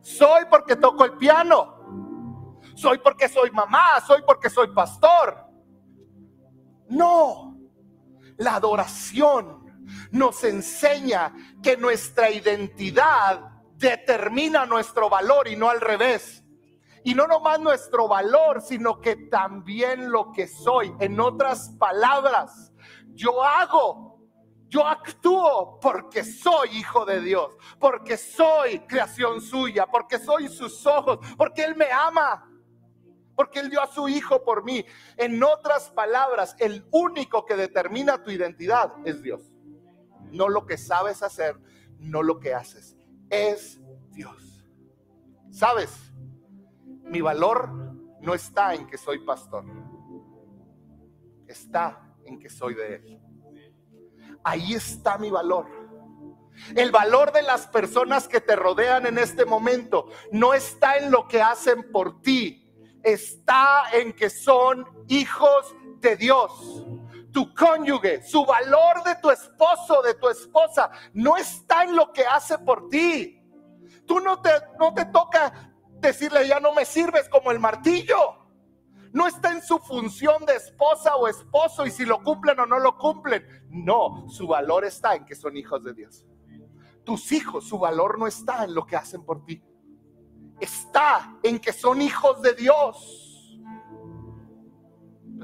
Soy 0.00 0.44
porque 0.50 0.76
toco 0.76 1.04
el 1.04 1.12
piano. 1.16 2.60
Soy 2.74 2.98
porque 2.98 3.28
soy 3.28 3.50
mamá. 3.50 4.00
Soy 4.06 4.22
porque 4.26 4.50
soy 4.50 4.68
pastor. 4.68 5.36
No. 6.88 7.58
La 8.36 8.56
adoración 8.56 9.64
nos 10.10 10.42
enseña 10.44 11.34
que 11.62 11.76
nuestra 11.76 12.30
identidad 12.30 13.53
determina 13.76 14.66
nuestro 14.66 15.08
valor 15.08 15.48
y 15.48 15.56
no 15.56 15.68
al 15.68 15.80
revés. 15.80 16.44
Y 17.02 17.14
no 17.14 17.26
nomás 17.26 17.60
nuestro 17.60 18.08
valor, 18.08 18.62
sino 18.62 19.00
que 19.00 19.16
también 19.16 20.10
lo 20.10 20.32
que 20.32 20.46
soy. 20.48 20.94
En 21.00 21.20
otras 21.20 21.68
palabras, 21.78 22.72
yo 23.08 23.44
hago, 23.44 24.18
yo 24.68 24.86
actúo 24.86 25.78
porque 25.80 26.24
soy 26.24 26.70
hijo 26.78 27.04
de 27.04 27.20
Dios, 27.20 27.56
porque 27.78 28.16
soy 28.16 28.80
creación 28.80 29.42
suya, 29.42 29.86
porque 29.86 30.18
soy 30.18 30.48
sus 30.48 30.86
ojos, 30.86 31.18
porque 31.36 31.64
Él 31.64 31.76
me 31.76 31.92
ama, 31.92 32.50
porque 33.36 33.60
Él 33.60 33.68
dio 33.68 33.82
a 33.82 33.86
su 33.86 34.08
hijo 34.08 34.42
por 34.42 34.64
mí. 34.64 34.82
En 35.18 35.42
otras 35.42 35.90
palabras, 35.90 36.56
el 36.58 36.86
único 36.90 37.44
que 37.44 37.54
determina 37.54 38.22
tu 38.22 38.30
identidad 38.30 38.94
es 39.04 39.22
Dios. 39.22 39.52
No 40.30 40.48
lo 40.48 40.64
que 40.64 40.78
sabes 40.78 41.22
hacer, 41.22 41.60
no 41.98 42.22
lo 42.22 42.40
que 42.40 42.54
haces. 42.54 42.96
Es 43.34 43.80
Dios. 44.10 44.64
¿Sabes? 45.50 45.90
Mi 47.02 47.20
valor 47.20 47.68
no 48.20 48.34
está 48.34 48.74
en 48.74 48.86
que 48.86 48.96
soy 48.96 49.24
pastor. 49.24 49.64
Está 51.46 52.14
en 52.24 52.38
que 52.38 52.48
soy 52.48 52.74
de 52.74 52.94
Él. 52.94 53.20
Ahí 54.44 54.74
está 54.74 55.18
mi 55.18 55.30
valor. 55.30 55.66
El 56.76 56.92
valor 56.92 57.32
de 57.32 57.42
las 57.42 57.66
personas 57.66 58.28
que 58.28 58.40
te 58.40 58.54
rodean 58.54 59.06
en 59.06 59.18
este 59.18 59.44
momento 59.44 60.08
no 60.30 60.54
está 60.54 60.96
en 60.98 61.10
lo 61.10 61.26
que 61.26 61.42
hacen 61.42 61.90
por 61.90 62.22
ti, 62.22 62.72
está 63.02 63.84
en 63.92 64.12
que 64.12 64.30
son 64.30 64.86
hijos 65.08 65.74
de 65.98 66.16
Dios. 66.16 66.84
Tu 67.34 67.52
cónyuge, 67.52 68.22
su 68.22 68.46
valor 68.46 69.02
de 69.04 69.16
tu 69.16 69.28
esposo, 69.28 70.00
de 70.02 70.14
tu 70.14 70.28
esposa, 70.28 70.88
no 71.14 71.36
está 71.36 71.82
en 71.82 71.96
lo 71.96 72.12
que 72.12 72.24
hace 72.24 72.56
por 72.58 72.88
ti. 72.88 73.42
Tú 74.06 74.20
no 74.20 74.40
te, 74.40 74.50
no 74.78 74.94
te 74.94 75.04
toca 75.06 75.74
decirle, 75.98 76.46
ya 76.46 76.60
no 76.60 76.72
me 76.72 76.84
sirves 76.84 77.28
como 77.28 77.50
el 77.50 77.58
martillo. 77.58 78.16
No 79.12 79.26
está 79.26 79.50
en 79.50 79.62
su 79.62 79.80
función 79.80 80.46
de 80.46 80.54
esposa 80.54 81.16
o 81.16 81.26
esposo 81.26 81.84
y 81.84 81.90
si 81.90 82.04
lo 82.04 82.22
cumplen 82.22 82.60
o 82.60 82.66
no 82.66 82.78
lo 82.78 82.96
cumplen. 82.96 83.44
No, 83.68 84.28
su 84.28 84.46
valor 84.46 84.84
está 84.84 85.16
en 85.16 85.24
que 85.24 85.34
son 85.34 85.56
hijos 85.56 85.82
de 85.82 85.92
Dios. 85.92 86.24
Tus 87.02 87.32
hijos, 87.32 87.66
su 87.66 87.80
valor 87.80 88.16
no 88.16 88.28
está 88.28 88.62
en 88.62 88.76
lo 88.76 88.86
que 88.86 88.94
hacen 88.94 89.24
por 89.24 89.44
ti. 89.44 89.60
Está 90.60 91.36
en 91.42 91.58
que 91.58 91.72
son 91.72 92.00
hijos 92.00 92.40
de 92.42 92.54
Dios. 92.54 93.58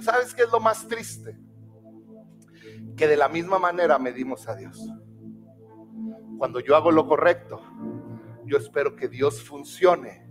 ¿Sabes 0.00 0.32
qué 0.32 0.42
es 0.42 0.50
lo 0.52 0.60
más 0.60 0.86
triste? 0.86 1.49
Que 3.00 3.08
de 3.08 3.16
la 3.16 3.30
misma 3.30 3.58
manera 3.58 3.98
medimos 3.98 4.46
a 4.46 4.54
Dios. 4.54 4.78
Cuando 6.36 6.60
yo 6.60 6.76
hago 6.76 6.90
lo 6.90 7.06
correcto, 7.06 7.58
yo 8.44 8.58
espero 8.58 8.94
que 8.94 9.08
Dios 9.08 9.42
funcione 9.42 10.28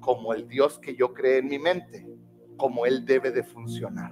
como 0.00 0.32
el 0.32 0.48
Dios 0.48 0.78
que 0.78 0.96
yo 0.96 1.12
creé 1.12 1.40
en 1.40 1.48
mi 1.48 1.58
mente, 1.58 2.08
como 2.56 2.86
Él 2.86 3.04
debe 3.04 3.30
de 3.30 3.42
funcionar. 3.42 4.10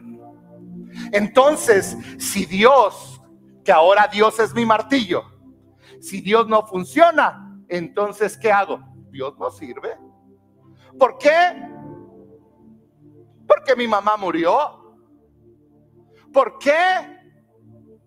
Entonces, 1.11 1.97
si 2.19 2.45
Dios, 2.45 3.23
que 3.65 3.73
ahora 3.73 4.11
Dios 4.13 4.41
es 4.41 4.53
mi 4.53 4.67
martillo, 4.67 5.23
si 5.99 6.21
Dios 6.21 6.47
no 6.49 6.67
funciona, 6.67 7.59
entonces, 7.67 8.37
¿qué 8.37 8.53
hago? 8.53 8.79
Dios 9.09 9.39
no 9.39 9.51
sirve. 9.51 9.97
¿Por 10.99 11.17
qué? 11.17 11.67
Porque 13.49 13.75
mi 13.75 13.89
mamá 13.89 14.19
murió. 14.19 14.99
¿Por 16.31 16.59
qué? 16.59 17.16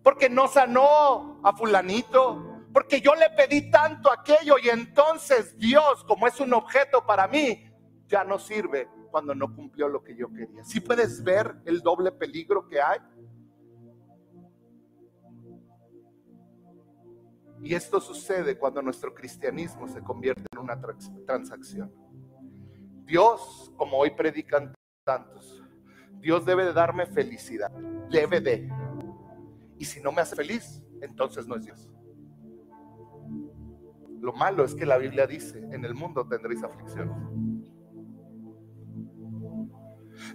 Porque 0.04 0.30
no 0.30 0.48
sanó 0.48 1.40
a 1.44 1.56
fulanito 1.56 2.50
porque 2.74 3.02
yo 3.02 3.16
le 3.16 3.30
pedí 3.32 3.72
tanto 3.72 4.12
aquello 4.12 4.56
y 4.62 4.70
entonces 4.70 5.58
Dios, 5.58 6.04
como 6.04 6.28
es 6.28 6.40
un 6.40 6.54
objeto 6.54 7.06
para 7.06 7.28
mí, 7.28 7.66
ya 8.08 8.24
no 8.24 8.38
sirve 8.38 8.88
cuando 9.12 9.34
no 9.34 9.54
cumplió 9.56 9.88
lo 9.88 10.04
que 10.04 10.16
yo 10.16 10.30
quería. 10.30 10.64
Si 10.64 10.80
puedes 10.80 11.24
ver 11.24 11.56
el 11.66 11.82
doble 11.82 12.12
peligro 12.12 12.68
que 12.68 12.80
hay? 12.82 13.00
Y 17.62 17.74
esto 17.74 18.00
sucede 18.00 18.58
cuando 18.58 18.82
nuestro 18.82 19.14
cristianismo 19.14 19.88
se 19.88 20.02
convierte 20.02 20.44
en 20.52 20.60
una 20.60 20.80
transacción. 21.26 21.92
Dios, 23.04 23.74
como 23.76 23.98
hoy 23.98 24.12
predican 24.12 24.74
tantos, 25.04 25.62
Dios 26.20 26.46
debe 26.46 26.66
de 26.66 26.74
darme 26.74 27.06
felicidad, 27.08 27.72
debe 28.12 28.40
de. 28.40 28.70
Y 29.80 29.86
si 29.86 30.02
no 30.02 30.12
me 30.12 30.22
hace 30.22 30.36
feliz, 30.36 30.84
entonces 31.02 31.48
no 31.48 31.56
es 31.56 31.66
Dios. 31.66 31.90
Lo 34.22 34.34
malo 34.34 34.66
es 34.66 34.76
que 34.76 34.86
la 34.86 34.98
Biblia 34.98 35.26
dice, 35.26 35.60
en 35.72 35.86
el 35.86 35.96
mundo 35.96 36.28
tendréis 36.28 36.62
aflicción. 36.62 37.64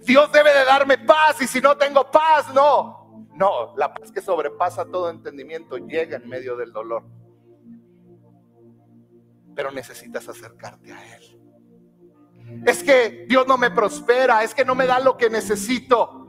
Dios 0.03 0.31
debe 0.31 0.49
de 0.51 0.65
darme 0.65 0.97
paz 0.97 1.41
y 1.41 1.47
si 1.47 1.61
no 1.61 1.77
tengo 1.77 2.09
paz, 2.09 2.53
no. 2.53 3.27
No, 3.35 3.75
la 3.77 3.93
paz 3.93 4.11
que 4.11 4.21
sobrepasa 4.21 4.85
todo 4.85 5.09
entendimiento 5.09 5.77
llega 5.77 6.17
en 6.17 6.27
medio 6.27 6.55
del 6.55 6.71
dolor. 6.71 7.03
Pero 9.55 9.71
necesitas 9.71 10.27
acercarte 10.27 10.91
a 10.91 11.15
Él. 11.15 12.63
Es 12.65 12.83
que 12.83 13.25
Dios 13.27 13.45
no 13.47 13.57
me 13.57 13.69
prospera, 13.69 14.43
es 14.43 14.55
que 14.55 14.65
no 14.65 14.73
me 14.73 14.87
da 14.87 14.99
lo 14.99 15.17
que 15.17 15.29
necesito. 15.29 16.24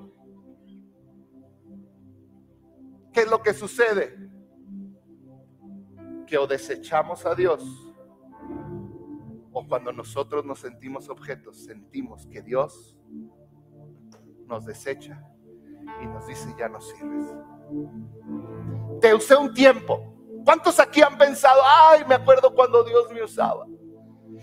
¿Qué 3.16 3.22
es 3.22 3.30
lo 3.30 3.42
que 3.42 3.54
sucede? 3.54 4.14
que 6.26 6.36
o 6.36 6.46
desechamos 6.46 7.24
a 7.24 7.34
Dios 7.34 7.64
o 9.52 9.66
cuando 9.66 9.90
nosotros 9.92 10.44
nos 10.44 10.58
sentimos 10.58 11.08
objetos, 11.08 11.64
sentimos 11.64 12.26
que 12.26 12.42
Dios 12.42 12.94
nos 14.46 14.66
desecha 14.66 15.22
y 16.02 16.06
nos 16.06 16.26
dice 16.26 16.54
ya 16.58 16.68
no 16.68 16.78
sirves. 16.78 17.34
Te 19.00 19.14
usé 19.14 19.34
un 19.34 19.54
tiempo. 19.54 20.12
¿Cuántos 20.44 20.78
aquí 20.78 21.00
han 21.00 21.16
pensado, 21.16 21.62
ay, 21.64 22.04
me 22.06 22.16
acuerdo 22.16 22.54
cuando 22.54 22.84
Dios 22.84 23.10
me 23.12 23.22
usaba? 23.22 23.66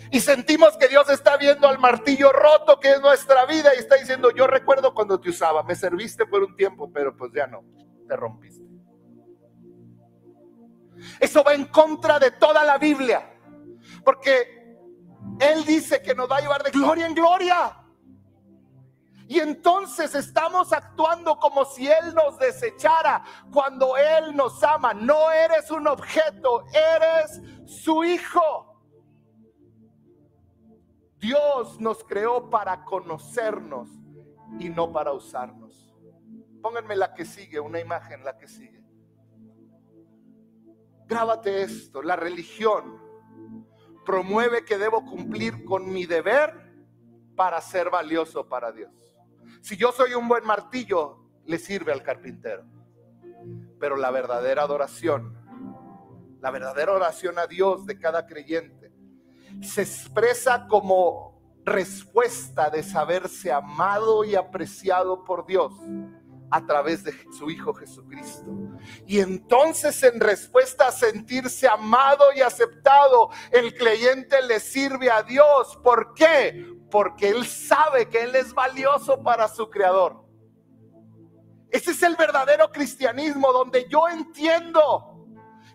Y 0.10 0.20
sentimos 0.20 0.76
que 0.78 0.88
Dios 0.88 1.08
está 1.12 1.38
viendo 1.38 1.68
al 1.68 1.78
martillo 1.78 2.32
roto 2.32 2.80
que 2.80 2.94
es 2.94 3.02
nuestra 3.02 3.46
vida 3.46 3.76
y 3.76 3.80
está 3.80 3.98
diciendo, 3.98 4.32
yo 4.32 4.48
recuerdo 4.48 4.96
cuando 4.96 5.20
te 5.20 5.30
usaba, 5.30 5.62
me 5.62 5.76
serviste 5.76 6.26
por 6.26 6.42
un 6.42 6.56
tiempo, 6.56 6.92
pero 6.92 7.16
pues 7.16 7.32
ya 7.36 7.46
no, 7.46 7.64
te 8.14 8.18
rompiste. 8.18 8.64
Eso 11.20 11.44
va 11.44 11.56
en 11.56 11.66
contra 11.66 12.20
de 12.20 12.32
toda 12.32 12.64
la 12.64 12.78
Biblia. 12.78 13.40
Porque 14.06 14.78
Él 15.40 15.66
dice 15.66 16.02
que 16.02 16.14
nos 16.14 16.30
va 16.30 16.38
a 16.38 16.42
llevar 16.42 16.64
de 16.64 16.70
gloria 16.70 17.08
en 17.08 17.16
gloria. 17.16 17.80
Y 19.28 19.40
entonces 19.40 20.14
estamos 20.14 20.72
actuando 20.74 21.40
como 21.40 21.66
si 21.66 21.88
Él 21.88 22.14
nos 22.14 22.38
desechara 22.38 23.24
cuando 23.52 23.98
Él 23.98 24.36
nos 24.36 24.62
ama. 24.64 24.94
No 24.94 25.32
eres 25.32 25.72
un 25.72 25.88
objeto, 25.88 26.66
eres 26.72 27.42
su 27.66 28.04
hijo. 28.04 28.80
Dios 31.18 31.80
nos 31.80 32.04
creó 32.04 32.50
para 32.50 32.84
conocernos 32.84 33.90
y 34.60 34.70
no 34.70 34.92
para 34.92 35.14
usarnos. 35.14 35.83
Pónganme 36.64 36.96
la 36.96 37.14
que 37.14 37.26
sigue, 37.26 37.60
una 37.60 37.82
imagen, 37.82 38.24
la 38.24 38.38
que 38.38 38.48
sigue. 38.48 38.82
Grábate 41.06 41.62
esto, 41.62 42.02
la 42.02 42.16
religión 42.16 43.04
promueve 44.06 44.64
que 44.64 44.78
debo 44.78 45.04
cumplir 45.04 45.66
con 45.66 45.92
mi 45.92 46.06
deber 46.06 46.74
para 47.36 47.60
ser 47.60 47.90
valioso 47.90 48.48
para 48.48 48.72
Dios. 48.72 48.94
Si 49.62 49.76
yo 49.76 49.92
soy 49.92 50.14
un 50.14 50.30
buen 50.30 50.46
martillo, 50.46 51.28
le 51.46 51.58
sirve 51.58 51.92
al 51.92 52.02
carpintero. 52.02 52.64
Pero 53.78 53.98
la 53.98 54.10
verdadera 54.10 54.64
adoración, 54.64 55.36
la 56.40 56.50
verdadera 56.50 56.94
oración 56.94 57.40
a 57.40 57.46
Dios 57.46 57.86
de 57.86 58.00
cada 58.00 58.26
creyente, 58.26 58.94
se 59.62 59.82
expresa 59.82 60.66
como 60.68 61.60
respuesta 61.66 62.70
de 62.70 62.84
saberse 62.84 63.52
amado 63.52 64.24
y 64.24 64.36
apreciado 64.36 65.26
por 65.26 65.46
Dios 65.46 65.74
a 66.54 66.64
través 66.64 67.04
de 67.04 67.12
su 67.36 67.50
Hijo 67.50 67.74
Jesucristo. 67.74 68.46
Y 69.08 69.20
entonces 69.20 70.04
en 70.04 70.20
respuesta 70.20 70.88
a 70.88 70.92
sentirse 70.92 71.68
amado 71.68 72.26
y 72.36 72.42
aceptado, 72.42 73.32
el 73.50 73.74
creyente 73.74 74.40
le 74.44 74.60
sirve 74.60 75.10
a 75.10 75.24
Dios. 75.24 75.80
¿Por 75.84 76.14
qué? 76.14 76.64
Porque 76.92 77.30
él 77.30 77.48
sabe 77.48 78.08
que 78.08 78.22
él 78.22 78.36
es 78.36 78.54
valioso 78.54 79.24
para 79.24 79.48
su 79.48 79.68
Creador. 79.68 80.24
Ese 81.72 81.90
es 81.90 82.04
el 82.04 82.16
verdadero 82.16 82.72
cristianismo 82.72 83.52
donde 83.52 83.90
yo 83.90 84.08
entiendo 84.08 85.26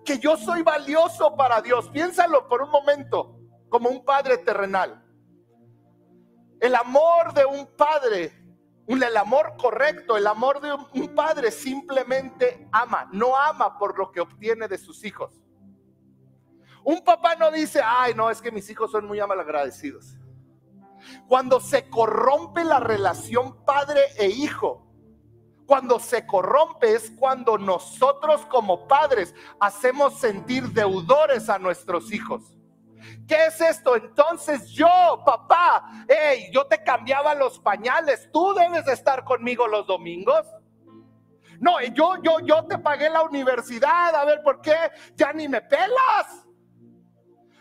que 0.05 0.21
yo 0.21 0.37
soy 0.37 0.63
valioso 0.63 1.35
para 1.35 1.61
Dios. 1.61 1.91
Piénsalo 1.91 2.47
por 2.47 2.63
un 2.63 2.71
momento. 2.71 3.35
como 3.69 3.91
un 3.91 4.03
padre 4.03 4.39
terrenal. 4.39 5.05
El 6.59 6.75
amor 6.75 7.35
de 7.35 7.45
un 7.45 7.67
padre, 7.77 8.33
el 8.89 9.17
amor 9.17 9.55
correcto, 9.59 10.17
el 10.17 10.27
amor 10.27 10.61
de 10.61 10.73
un 10.73 11.15
padre 11.15 11.51
simplemente 11.51 12.69
ama, 12.73 13.09
no 13.13 13.37
ama 13.37 13.79
por 13.79 13.99
lo 13.99 14.11
que 14.11 14.21
obtiene 14.21 14.67
de 14.67 14.79
sus 14.79 15.05
hijos. 15.05 15.43
Un 16.85 17.05
papá 17.05 17.35
no 17.35 17.51
dice, 17.51 17.83
ay, 17.85 18.15
no, 18.15 18.31
es 18.31 18.41
que 18.41 18.51
mis 18.51 18.69
hijos 18.71 18.91
son 18.91 19.07
muy 19.07 19.21
malagradecidos. 19.21 20.17
Cuando 21.27 21.61
se 21.61 21.89
corrompe 21.89 22.65
la 22.65 22.81
relación 22.81 23.65
padre 23.65 24.01
e 24.17 24.29
hijo, 24.29 24.87
cuando 25.67 26.01
se 26.01 26.27
corrompe 26.27 26.95
es 26.95 27.11
cuando 27.11 27.59
nosotros 27.59 28.47
como 28.47 28.89
padres 28.89 29.35
hacemos 29.61 30.19
sentir 30.19 30.71
deudores 30.71 31.51
a 31.51 31.59
nuestros 31.59 32.11
hijos. 32.11 32.58
¿Qué 33.29 33.47
es 33.47 33.61
esto? 33.61 33.95
Entonces 33.95 34.71
yo, 34.71 34.89
papá, 35.25 36.07
hey, 36.09 36.49
yo 36.51 36.67
te 36.67 36.83
cambiaba 36.83 37.35
los 37.35 37.61
pañales, 37.61 38.31
tú 38.33 38.55
debes 38.55 38.87
de 38.87 38.95
estar 38.95 39.23
conmigo 39.23 39.69
los 39.69 39.87
domingos. 39.87 40.47
No, 41.61 41.79
yo, 41.93 42.15
yo, 42.23 42.41
yo 42.41 42.65
te 42.65 42.79
pagué 42.79 43.11
la 43.11 43.23
universidad, 43.23 44.15
a 44.15 44.25
ver 44.25 44.43
por 44.43 44.63
qué 44.63 44.75
ya 45.15 45.35
ni 45.35 45.47
me 45.47 45.61
pelas. 45.61 46.47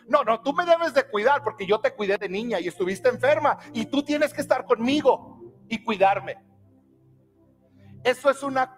No, 0.08 0.24
no, 0.24 0.42
tú 0.42 0.54
me 0.54 0.64
debes 0.64 0.94
de 0.94 1.06
cuidar 1.10 1.44
porque 1.44 1.68
yo 1.68 1.82
te 1.82 1.94
cuidé 1.94 2.18
de 2.18 2.30
niña 2.30 2.62
y 2.62 2.70
estuviste 2.70 3.10
enferma 3.10 3.58
y 3.74 3.88
tú 3.88 4.04
tienes 4.04 4.34
que 4.34 4.40
estar 4.40 4.64
conmigo 4.64 5.42
y 5.68 5.84
cuidarme. 5.84 6.38
Eso 8.06 8.30
es 8.30 8.42
una 8.42 8.78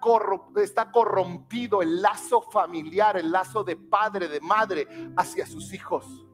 está 0.56 0.90
corrompido 0.90 1.84
el 1.84 2.02
lazo 2.02 2.42
familiar, 2.42 3.16
el 3.16 3.32
lazo 3.32 3.64
de 3.64 3.76
padre, 3.76 4.28
de 4.28 4.40
madre 4.40 4.88
hacia 5.16 5.46
sus 5.46 5.72
hijos. 5.72 6.26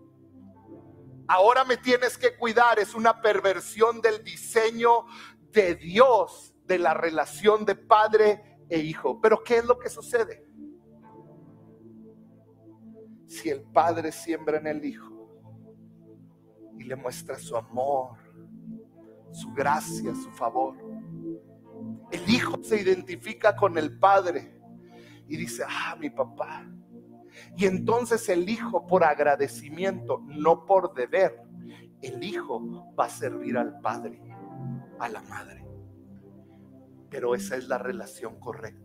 Ahora 1.28 1.66
me 1.66 1.78
tienes 1.78 2.18
que 2.18 2.36
cuidar, 2.36 2.80
es 2.80 2.94
una 2.94 3.22
perversión 3.22 4.02
del 4.02 4.24
diseño 4.24 5.06
de 5.52 5.76
Dios 5.76 6.54
de 6.66 6.80
la 6.80 6.94
relación 6.94 7.66
de 7.66 7.76
padre 7.76 8.60
e 8.70 8.80
hijo. 8.80 9.20
Pero 9.22 9.44
¿qué 9.44 9.58
es 9.58 9.66
lo 9.66 9.80
que 9.80 9.90
sucede? 9.90 10.46
si 13.36 13.50
el 13.50 13.62
Padre 13.62 14.12
siembra 14.12 14.58
en 14.58 14.68
el 14.68 14.86
Hijo 14.86 15.12
y 16.78 16.84
le 16.84 16.96
muestra 16.96 17.38
su 17.38 17.56
amor, 17.56 18.18
su 19.32 19.52
gracia, 19.54 20.14
su 20.16 20.32
favor. 20.32 20.76
El 22.12 22.30
Hijo 22.30 22.58
se 22.64 22.82
identifica 22.82 23.56
con 23.56 23.78
el 23.78 23.98
Padre 23.98 24.60
y 25.28 25.38
dice, 25.38 25.64
ah, 25.68 25.96
mi 26.00 26.10
papá. 26.10 26.66
Y 27.58 27.65
entonces 27.65 28.28
el 28.30 28.50
Hijo, 28.50 28.86
por 28.86 29.04
agradecimiento, 29.04 30.22
no 30.28 30.65
por 30.65 30.94
deber, 30.94 31.41
el 32.02 32.24
Hijo 32.24 32.94
va 32.96 33.06
a 33.06 33.10
servir 33.10 33.58
al 33.58 33.80
Padre, 33.80 34.22
a 35.00 35.10
la 35.10 35.22
Madre. 35.24 35.65
Pero 37.10 37.34
esa 37.34 37.56
es 37.56 37.68
la 37.68 37.78
relación 37.78 38.39
correcta 38.39 38.85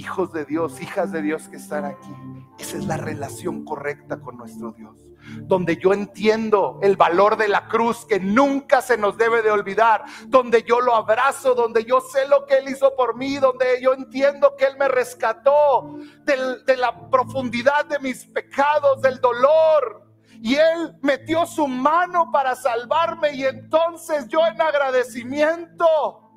hijos 0.00 0.32
de 0.32 0.46
Dios, 0.46 0.80
hijas 0.80 1.12
de 1.12 1.20
Dios 1.20 1.48
que 1.48 1.56
están 1.56 1.84
aquí. 1.84 2.14
Esa 2.58 2.78
es 2.78 2.86
la 2.86 2.96
relación 2.96 3.64
correcta 3.64 4.18
con 4.18 4.38
nuestro 4.38 4.72
Dios. 4.72 4.96
Donde 5.42 5.76
yo 5.76 5.92
entiendo 5.92 6.78
el 6.82 6.96
valor 6.96 7.36
de 7.36 7.48
la 7.48 7.68
cruz 7.68 8.06
que 8.06 8.18
nunca 8.18 8.80
se 8.80 8.96
nos 8.96 9.18
debe 9.18 9.42
de 9.42 9.50
olvidar. 9.50 10.04
Donde 10.26 10.62
yo 10.62 10.80
lo 10.80 10.94
abrazo, 10.94 11.54
donde 11.54 11.84
yo 11.84 12.00
sé 12.00 12.26
lo 12.28 12.46
que 12.46 12.56
Él 12.56 12.70
hizo 12.70 12.96
por 12.96 13.14
mí, 13.14 13.36
donde 13.36 13.80
yo 13.82 13.92
entiendo 13.92 14.56
que 14.56 14.64
Él 14.64 14.76
me 14.78 14.88
rescató 14.88 15.98
de 16.24 16.76
la 16.78 17.10
profundidad 17.10 17.84
de 17.84 17.98
mis 17.98 18.26
pecados, 18.26 19.02
del 19.02 19.20
dolor. 19.20 20.10
Y 20.42 20.54
Él 20.54 20.96
metió 21.02 21.44
su 21.44 21.68
mano 21.68 22.30
para 22.32 22.54
salvarme 22.54 23.34
y 23.34 23.44
entonces 23.44 24.26
yo 24.28 24.46
en 24.46 24.60
agradecimiento 24.62 26.29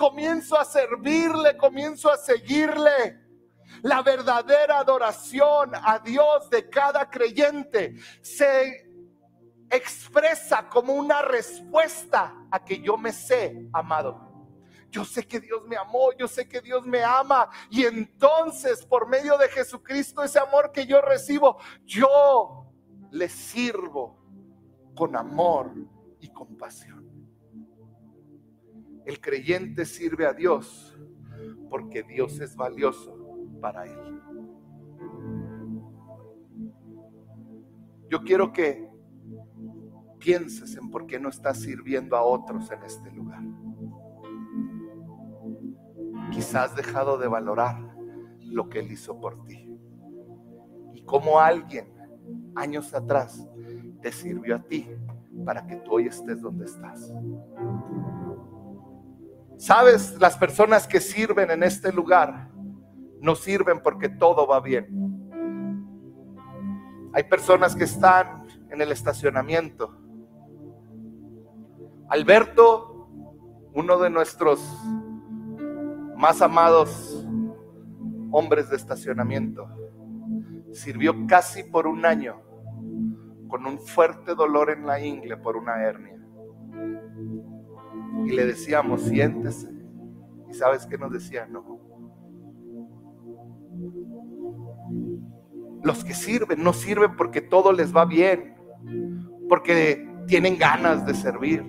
comienzo 0.00 0.58
a 0.58 0.64
servirle, 0.64 1.58
comienzo 1.58 2.10
a 2.10 2.16
seguirle. 2.16 3.20
La 3.82 4.00
verdadera 4.00 4.78
adoración 4.78 5.72
a 5.74 5.98
Dios 5.98 6.48
de 6.48 6.70
cada 6.70 7.10
creyente 7.10 7.96
se 8.22 8.88
expresa 9.70 10.66
como 10.70 10.94
una 10.94 11.20
respuesta 11.20 12.34
a 12.50 12.64
que 12.64 12.80
yo 12.80 12.96
me 12.96 13.12
sé 13.12 13.68
amado. 13.74 14.26
Yo 14.88 15.04
sé 15.04 15.26
que 15.26 15.38
Dios 15.38 15.66
me 15.68 15.76
amó, 15.76 16.12
yo 16.18 16.26
sé 16.26 16.48
que 16.48 16.62
Dios 16.62 16.86
me 16.86 17.04
ama. 17.04 17.50
Y 17.68 17.84
entonces, 17.84 18.86
por 18.86 19.06
medio 19.06 19.36
de 19.36 19.50
Jesucristo, 19.50 20.22
ese 20.22 20.38
amor 20.38 20.72
que 20.72 20.86
yo 20.86 21.02
recibo, 21.02 21.58
yo 21.84 22.72
le 23.10 23.28
sirvo 23.28 24.18
con 24.96 25.14
amor 25.14 25.72
y 26.20 26.32
compasión. 26.32 26.99
El 29.10 29.20
creyente 29.20 29.86
sirve 29.86 30.24
a 30.24 30.32
Dios 30.32 30.96
porque 31.68 32.04
Dios 32.04 32.38
es 32.38 32.54
valioso 32.54 33.12
para 33.60 33.84
él. 33.84 34.22
Yo 38.08 38.22
quiero 38.22 38.52
que 38.52 38.88
pienses 40.20 40.76
en 40.76 40.88
por 40.90 41.08
qué 41.08 41.18
no 41.18 41.28
estás 41.28 41.58
sirviendo 41.58 42.16
a 42.16 42.22
otros 42.22 42.70
en 42.70 42.84
este 42.84 43.10
lugar. 43.10 43.42
Quizás 46.30 46.70
has 46.70 46.76
dejado 46.76 47.18
de 47.18 47.26
valorar 47.26 47.92
lo 48.38 48.68
que 48.68 48.78
Él 48.78 48.92
hizo 48.92 49.18
por 49.18 49.44
ti. 49.44 49.76
Y 50.94 51.02
como 51.02 51.40
alguien 51.40 51.92
años 52.54 52.94
atrás 52.94 53.44
te 54.02 54.12
sirvió 54.12 54.54
a 54.54 54.62
ti 54.62 54.88
para 55.44 55.66
que 55.66 55.74
tú 55.78 55.94
hoy 55.94 56.06
estés 56.06 56.40
donde 56.40 56.66
estás. 56.66 57.12
Sabes, 59.60 60.18
las 60.18 60.38
personas 60.38 60.86
que 60.86 61.00
sirven 61.00 61.50
en 61.50 61.62
este 61.62 61.92
lugar 61.92 62.48
no 63.20 63.34
sirven 63.34 63.82
porque 63.82 64.08
todo 64.08 64.46
va 64.46 64.58
bien. 64.58 64.88
Hay 67.12 67.24
personas 67.24 67.76
que 67.76 67.84
están 67.84 68.46
en 68.70 68.80
el 68.80 68.90
estacionamiento. 68.90 69.94
Alberto, 72.08 73.10
uno 73.74 73.98
de 73.98 74.08
nuestros 74.08 74.66
más 76.16 76.40
amados 76.40 77.22
hombres 78.30 78.70
de 78.70 78.76
estacionamiento, 78.76 79.68
sirvió 80.72 81.26
casi 81.26 81.64
por 81.64 81.86
un 81.86 82.06
año 82.06 82.40
con 83.46 83.66
un 83.66 83.78
fuerte 83.78 84.34
dolor 84.34 84.70
en 84.70 84.86
la 84.86 85.04
ingle 85.04 85.36
por 85.36 85.58
una 85.58 85.82
hernia 85.82 86.18
y 88.24 88.30
le 88.30 88.46
decíamos, 88.46 89.02
siéntese. 89.02 89.70
¿Y 90.48 90.54
sabes 90.54 90.86
qué 90.86 90.98
nos 90.98 91.12
decía? 91.12 91.46
No. 91.46 91.80
Los 95.82 96.04
que 96.04 96.14
sirven 96.14 96.62
no 96.62 96.72
sirven 96.72 97.16
porque 97.16 97.40
todo 97.40 97.72
les 97.72 97.94
va 97.94 98.04
bien, 98.04 98.54
porque 99.48 100.08
tienen 100.26 100.58
ganas 100.58 101.06
de 101.06 101.14
servir 101.14 101.64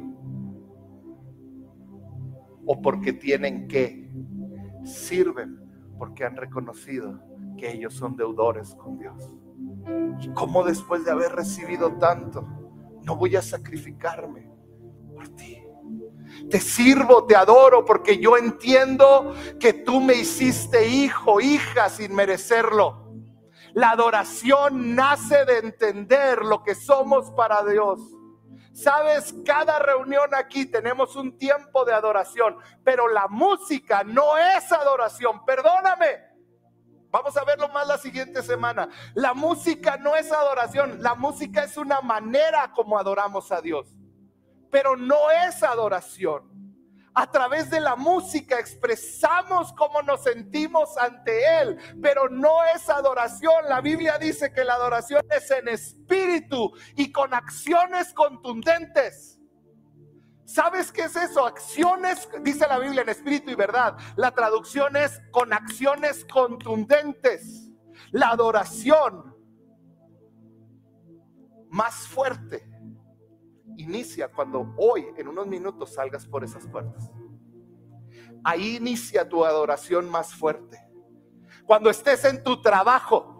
o 2.65 2.81
porque 2.81 3.13
tienen 3.13 3.67
que. 3.67 4.09
Sirven 4.83 5.59
porque 5.99 6.25
han 6.25 6.35
reconocido 6.35 7.21
que 7.55 7.71
ellos 7.71 7.93
son 7.93 8.15
deudores 8.15 8.73
con 8.73 8.97
Dios. 8.97 9.31
¿Y 10.19 10.29
cómo 10.29 10.63
después 10.63 11.05
de 11.05 11.11
haber 11.11 11.33
recibido 11.33 11.93
tanto, 11.97 12.47
no 13.03 13.15
voy 13.15 13.35
a 13.35 13.41
sacrificarme 13.41 14.49
por 15.13 15.27
ti? 15.29 15.60
Te 16.49 16.59
sirvo, 16.59 17.25
te 17.25 17.35
adoro 17.35 17.85
porque 17.85 18.17
yo 18.17 18.37
entiendo 18.37 19.35
que 19.59 19.73
tú 19.73 20.01
me 20.01 20.15
hiciste 20.15 20.87
hijo, 20.87 21.39
hija 21.39 21.89
sin 21.89 22.15
merecerlo. 22.15 23.11
La 23.73 23.91
adoración 23.91 24.95
nace 24.95 25.45
de 25.45 25.59
entender 25.59 26.43
lo 26.43 26.63
que 26.63 26.75
somos 26.75 27.31
para 27.31 27.63
Dios. 27.63 28.01
Sabes, 28.73 29.33
cada 29.45 29.79
reunión 29.79 30.33
aquí 30.33 30.65
tenemos 30.65 31.15
un 31.15 31.37
tiempo 31.37 31.85
de 31.85 31.93
adoración, 31.93 32.57
pero 32.83 33.07
la 33.07 33.27
música 33.27 34.03
no 34.03 34.37
es 34.37 34.71
adoración, 34.71 35.45
perdóname. 35.45 36.31
Vamos 37.11 37.35
a 37.35 37.43
verlo 37.43 37.67
más 37.69 37.87
la 37.87 37.97
siguiente 37.97 38.41
semana. 38.41 38.89
La 39.13 39.33
música 39.33 39.97
no 39.97 40.15
es 40.15 40.31
adoración, 40.31 41.01
la 41.01 41.15
música 41.15 41.63
es 41.63 41.77
una 41.77 42.01
manera 42.01 42.71
como 42.73 42.97
adoramos 42.97 43.51
a 43.51 43.61
Dios 43.61 43.93
pero 44.71 44.95
no 44.95 45.29
es 45.29 45.61
adoración. 45.61 46.49
A 47.13 47.29
través 47.29 47.69
de 47.69 47.81
la 47.81 47.97
música 47.97 48.57
expresamos 48.57 49.73
cómo 49.73 50.01
nos 50.01 50.23
sentimos 50.23 50.97
ante 50.97 51.61
Él, 51.61 51.77
pero 52.01 52.29
no 52.29 52.63
es 52.73 52.89
adoración. 52.89 53.65
La 53.67 53.81
Biblia 53.81 54.17
dice 54.17 54.53
que 54.53 54.63
la 54.63 54.75
adoración 54.75 55.21
es 55.29 55.51
en 55.51 55.67
espíritu 55.67 56.71
y 56.95 57.11
con 57.11 57.33
acciones 57.33 58.13
contundentes. 58.13 59.37
¿Sabes 60.45 60.91
qué 60.91 61.03
es 61.03 61.15
eso? 61.17 61.45
Acciones, 61.45 62.29
dice 62.43 62.65
la 62.67 62.79
Biblia 62.79 63.01
en 63.01 63.09
espíritu 63.09 63.51
y 63.51 63.55
verdad. 63.55 63.97
La 64.15 64.31
traducción 64.31 64.95
es 64.95 65.19
con 65.31 65.51
acciones 65.51 66.25
contundentes. 66.31 67.69
La 68.11 68.29
adoración 68.29 69.35
más 71.69 72.07
fuerte 72.07 72.70
inicia 73.81 74.29
cuando 74.29 74.73
hoy, 74.77 75.05
en 75.17 75.27
unos 75.27 75.47
minutos, 75.47 75.93
salgas 75.93 76.25
por 76.25 76.43
esas 76.43 76.67
puertas. 76.67 77.11
Ahí 78.43 78.77
inicia 78.77 79.27
tu 79.27 79.45
adoración 79.45 80.09
más 80.09 80.33
fuerte. 80.33 80.79
Cuando 81.65 81.89
estés 81.89 82.25
en 82.25 82.43
tu 82.43 82.61
trabajo 82.61 83.37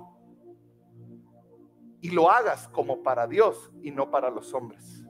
y 2.02 2.10
lo 2.10 2.30
hagas 2.30 2.68
como 2.70 3.02
para 3.04 3.28
Dios 3.28 3.72
y 3.82 3.92
no 3.92 4.10
para 4.10 4.30
los 4.30 4.54
hombres. 4.54 5.04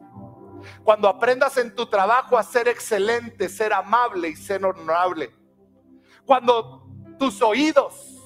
Cuando 0.84 1.07
aprendas 1.07 1.57
en 1.57 1.75
tu 1.75 1.86
trabajo 1.88 2.38
a 2.38 2.43
ser 2.43 2.67
excelente, 2.67 3.49
ser 3.49 3.73
amable 3.73 4.29
y 4.29 4.36
ser 4.36 4.63
honorable. 4.65 5.34
Cuando 6.25 6.88
tus 7.17 7.41
oídos, 7.41 8.17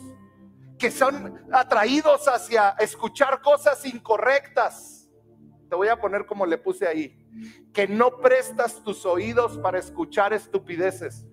que 0.77 0.91
son 0.91 1.45
atraídos 1.51 2.27
hacia 2.27 2.71
escuchar 2.79 3.41
cosas 3.41 3.85
incorrectas, 3.85 4.94
voy 5.75 5.89
a 5.89 5.99
poner 5.99 6.25
como 6.25 6.45
le 6.45 6.57
puse 6.57 6.87
ahí, 6.87 7.17
que 7.73 7.87
no 7.87 8.17
prestas 8.17 8.83
tus 8.83 9.05
oídos 9.05 9.57
para 9.59 9.79
escuchar 9.79 10.33
estupideces 10.33 11.25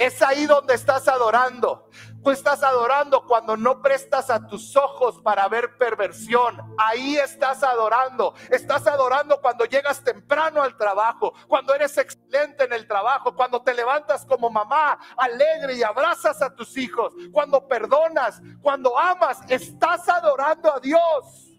es 0.00 0.22
ahí 0.22 0.46
donde 0.46 0.74
estás 0.74 1.06
adorando. 1.08 1.90
Tú 2.24 2.30
estás 2.30 2.62
adorando 2.62 3.26
cuando 3.26 3.54
no 3.54 3.82
prestas 3.82 4.30
a 4.30 4.46
tus 4.46 4.74
ojos 4.74 5.20
para 5.20 5.46
ver 5.48 5.76
perversión. 5.76 6.74
Ahí 6.78 7.18
estás 7.18 7.62
adorando. 7.62 8.34
Estás 8.48 8.86
adorando 8.86 9.38
cuando 9.42 9.66
llegas 9.66 10.02
temprano 10.02 10.62
al 10.62 10.74
trabajo, 10.78 11.34
cuando 11.46 11.74
eres 11.74 11.98
excelente 11.98 12.64
en 12.64 12.72
el 12.72 12.86
trabajo, 12.86 13.36
cuando 13.36 13.60
te 13.62 13.74
levantas 13.74 14.24
como 14.24 14.48
mamá 14.48 14.98
alegre 15.18 15.74
y 15.74 15.82
abrazas 15.82 16.40
a 16.40 16.54
tus 16.54 16.78
hijos, 16.78 17.12
cuando 17.30 17.68
perdonas, 17.68 18.40
cuando 18.62 18.98
amas. 18.98 19.38
Estás 19.50 20.08
adorando 20.08 20.74
a 20.74 20.80
Dios. 20.80 21.49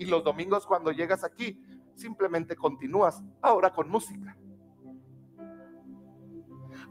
Y 0.00 0.06
los 0.06 0.24
domingos 0.24 0.66
cuando 0.66 0.92
llegas 0.92 1.22
aquí, 1.24 1.62
simplemente 1.94 2.56
continúas 2.56 3.22
ahora 3.42 3.70
con 3.70 3.90
música. 3.90 4.34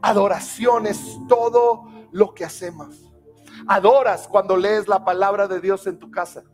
Adoración 0.00 0.86
es 0.86 1.18
todo 1.28 1.88
lo 2.12 2.32
que 2.32 2.44
hacemos. 2.44 3.12
Adoras 3.66 4.28
cuando 4.28 4.56
lees 4.56 4.86
la 4.86 5.04
palabra 5.04 5.48
de 5.48 5.60
Dios 5.60 5.88
en 5.88 5.98
tu 5.98 6.08
casa. 6.08 6.44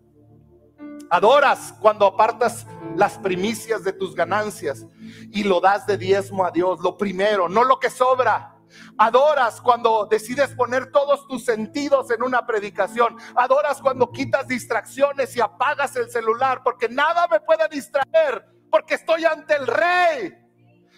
Adoras 1.11 1.75
cuando 1.79 2.07
apartas 2.07 2.67
las 2.97 3.19
primicias 3.19 3.85
de 3.85 3.93
tus 3.93 4.15
ganancias 4.15 4.87
y 5.31 5.45
lo 5.45 5.61
das 5.61 5.87
de 5.87 5.99
diezmo 5.99 6.47
a 6.47 6.51
Dios, 6.51 6.81
lo 6.81 6.97
primero, 6.97 7.51
no 7.51 7.65
lo 7.65 7.79
que 7.79 7.91
sobra. 7.91 8.56
Adoras 8.99 9.61
cuando 9.61 10.07
decides 10.11 10.55
poner 10.55 10.91
todos 10.91 11.27
tus 11.27 11.45
sentidos 11.45 12.11
en 12.11 12.23
una 12.23 12.47
predicación. 12.47 13.17
Adoras 13.35 13.81
cuando 13.81 14.11
quitas 14.11 14.49
distracciones 14.49 15.37
y 15.37 15.41
apagas 15.41 15.97
el 15.97 16.11
celular 16.11 16.63
porque 16.63 16.89
nada 16.89 17.27
me 17.29 17.41
puede 17.41 17.69
distraer 17.69 18.45
porque 18.71 18.95
estoy 18.95 19.25
ante 19.25 19.55
el 19.55 19.67
rey. 19.67 20.35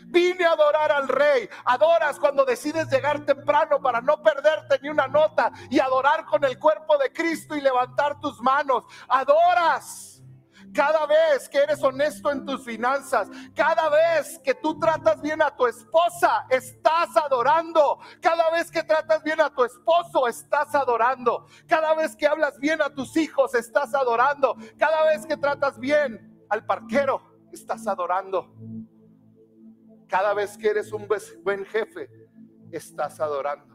Vine 0.07 0.45
a 0.45 0.53
adorar 0.53 0.91
al 0.91 1.09
rey. 1.09 1.49
Adoras 1.67 2.19
cuando 2.19 2.45
decides 2.45 2.89
llegar 2.91 3.25
temprano 3.27 3.81
para 3.81 4.01
no 4.01 4.23
perderte 4.23 4.79
ni 4.83 4.89
una 4.89 5.07
nota 5.07 5.53
y 5.71 5.79
adorar 5.79 6.25
con 6.25 6.45
el 6.45 6.59
cuerpo 6.59 6.97
de 6.97 7.13
Cristo 7.13 7.55
y 7.55 7.61
levantar 7.61 8.19
tus 8.21 8.41
manos. 8.41 8.85
Adoras. 9.09 10.18
Cada 10.73 11.07
vez 11.07 11.49
que 11.49 11.59
eres 11.59 11.83
honesto 11.83 12.31
en 12.31 12.45
tus 12.45 12.65
finanzas, 12.65 13.29
cada 13.55 13.89
vez 13.89 14.39
que 14.41 14.55
tú 14.55 14.79
tratas 14.79 15.21
bien 15.21 15.41
a 15.43 15.55
tu 15.55 15.67
esposa, 15.67 16.47
estás 16.51 17.17
adorando. 17.17 17.99
Cada 18.21 18.51
vez 18.51 18.71
que 18.71 18.83
tratas 18.83 19.23
bien 19.23 19.41
a 19.41 19.51
tu 19.51 19.65
esposo, 19.65 20.27
estás 20.27 20.75
adorando. 20.75 21.47
Cada 21.67 21.95
vez 21.95 22.15
que 22.15 22.27
hablas 22.27 22.59
bien 22.59 22.83
a 22.83 22.91
tus 22.91 23.17
hijos, 23.17 23.55
estás 23.55 23.95
adorando. 23.95 24.57
Cada 24.79 25.05
vez 25.05 25.27
que 25.27 25.37
tratas 25.37 25.79
bien 25.79 26.45
al 26.49 26.65
parquero, 26.65 27.23
estás 27.53 27.87
adorando. 27.87 28.55
Cada 30.09 30.35
vez 30.35 30.57
que 30.57 30.69
eres 30.69 30.93
un 30.93 31.07
buen 31.43 31.65
jefe, 31.67 32.11
estás 32.73 33.21
adorando. 33.21 33.75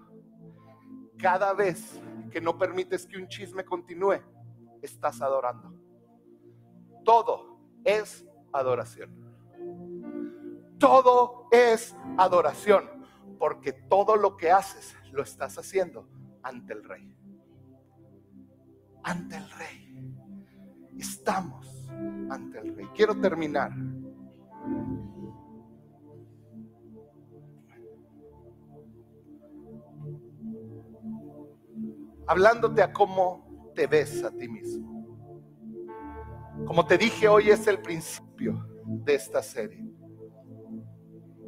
Cada 1.17 1.53
vez 1.53 1.99
que 2.31 2.41
no 2.41 2.57
permites 2.57 3.05
que 3.05 3.17
un 3.17 3.27
chisme 3.27 3.63
continúe, 3.63 4.19
estás 4.81 5.21
adorando. 5.21 5.82
Todo 7.03 7.59
es 7.83 8.25
adoración. 8.51 9.11
Todo 10.79 11.47
es 11.51 11.95
adoración, 12.17 12.89
porque 13.39 13.73
todo 13.73 14.15
lo 14.15 14.35
que 14.37 14.51
haces 14.51 14.95
lo 15.11 15.23
estás 15.23 15.57
haciendo 15.57 16.07
ante 16.41 16.73
el 16.73 16.83
rey. 16.83 17.15
Ante 19.03 19.37
el 19.37 19.49
rey. 19.51 20.15
Estamos 20.97 21.89
ante 22.29 22.59
el 22.59 22.75
rey. 22.75 22.87
Quiero 22.93 23.19
terminar 23.19 23.71
hablándote 32.27 32.81
a 32.81 32.91
cómo 32.91 33.71
te 33.75 33.87
ves 33.87 34.23
a 34.23 34.31
ti 34.31 34.47
mismo. 34.47 35.02
Como 36.65 36.85
te 36.85 36.97
dije, 36.97 37.27
hoy 37.27 37.49
es 37.49 37.67
el 37.67 37.81
principio 37.81 38.65
de 38.85 39.15
esta 39.15 39.41
serie. 39.41 39.85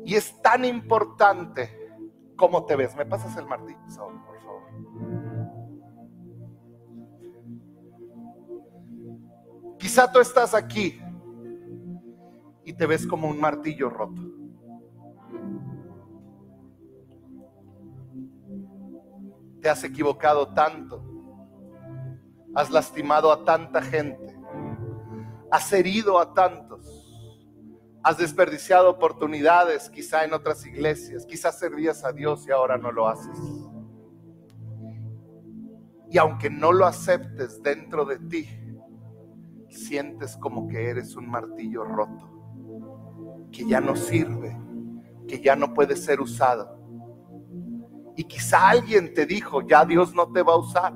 Y 0.03 0.15
es 0.15 0.41
tan 0.41 0.65
importante 0.65 1.69
cómo 2.35 2.65
te 2.65 2.75
ves. 2.75 2.95
¿Me 2.95 3.05
pasas 3.05 3.35
el 3.37 3.45
martillo, 3.45 3.79
por 3.87 4.41
favor? 4.41 4.63
Quizá 9.79 10.11
tú 10.11 10.19
estás 10.19 10.53
aquí 10.53 10.99
y 12.63 12.73
te 12.73 12.85
ves 12.85 13.05
como 13.07 13.27
un 13.27 13.39
martillo 13.39 13.89
roto. 13.89 14.21
te 19.65 19.71
has 19.71 19.83
equivocado 19.83 20.49
tanto, 20.49 21.03
has 22.53 22.69
lastimado 22.69 23.31
a 23.31 23.43
tanta 23.43 23.81
gente, 23.81 24.34
has 25.55 25.71
herido 25.71 26.19
a 26.19 26.33
tantos, 26.33 26.85
has 28.03 28.17
desperdiciado 28.17 28.89
oportunidades 28.89 29.89
quizá 29.89 30.25
en 30.25 30.33
otras 30.33 30.65
iglesias, 30.65 31.25
quizás 31.25 31.57
servías 31.57 32.03
a 32.03 32.11
Dios 32.11 32.45
y 32.47 32.51
ahora 32.51 32.77
no 32.77 32.91
lo 32.91 33.07
haces. 33.07 33.37
Y 36.11 36.17
aunque 36.17 36.49
no 36.49 36.73
lo 36.73 36.85
aceptes 36.85 37.63
dentro 37.63 38.03
de 38.03 38.19
ti, 38.19 38.49
sientes 39.69 40.35
como 40.37 40.67
que 40.67 40.89
eres 40.89 41.15
un 41.15 41.29
martillo 41.29 41.85
roto, 41.85 43.47
que 43.51 43.65
ya 43.65 43.79
no 43.79 43.95
sirve, 43.95 44.57
que 45.27 45.41
ya 45.41 45.55
no 45.55 45.73
puede 45.73 45.95
ser 45.95 46.19
usado 46.19 46.75
y 48.17 48.23
quizá 48.23 48.69
alguien 48.69 49.13
te 49.13 49.25
dijo, 49.25 49.61
ya 49.61 49.83
Dios 49.85 50.13
no 50.13 50.31
te 50.31 50.41
va 50.41 50.53
a 50.53 50.57
usar. 50.57 50.93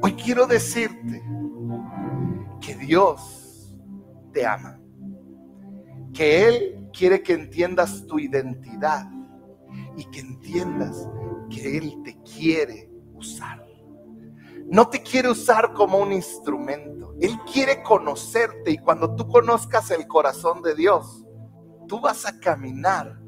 Hoy 0.00 0.12
quiero 0.12 0.46
decirte 0.46 1.22
que 2.60 2.74
Dios 2.74 3.74
te 4.32 4.46
ama, 4.46 4.80
que 6.12 6.46
Él 6.48 6.88
quiere 6.92 7.22
que 7.22 7.34
entiendas 7.34 8.06
tu 8.06 8.18
identidad 8.18 9.08
y 9.96 10.04
que 10.06 10.20
entiendas 10.20 11.08
que 11.50 11.78
Él 11.78 12.02
te 12.04 12.16
quiere 12.22 12.90
usar. 13.14 13.66
No 14.66 14.88
te 14.88 15.02
quiere 15.02 15.30
usar 15.30 15.72
como 15.72 15.98
un 15.98 16.12
instrumento. 16.12 17.14
Él 17.20 17.38
quiere 17.50 17.82
conocerte 17.82 18.70
y 18.70 18.78
cuando 18.78 19.14
tú 19.14 19.26
conozcas 19.26 19.90
el 19.90 20.06
corazón 20.06 20.62
de 20.62 20.74
Dios, 20.74 21.24
tú 21.86 22.00
vas 22.00 22.26
a 22.26 22.38
caminar 22.38 23.18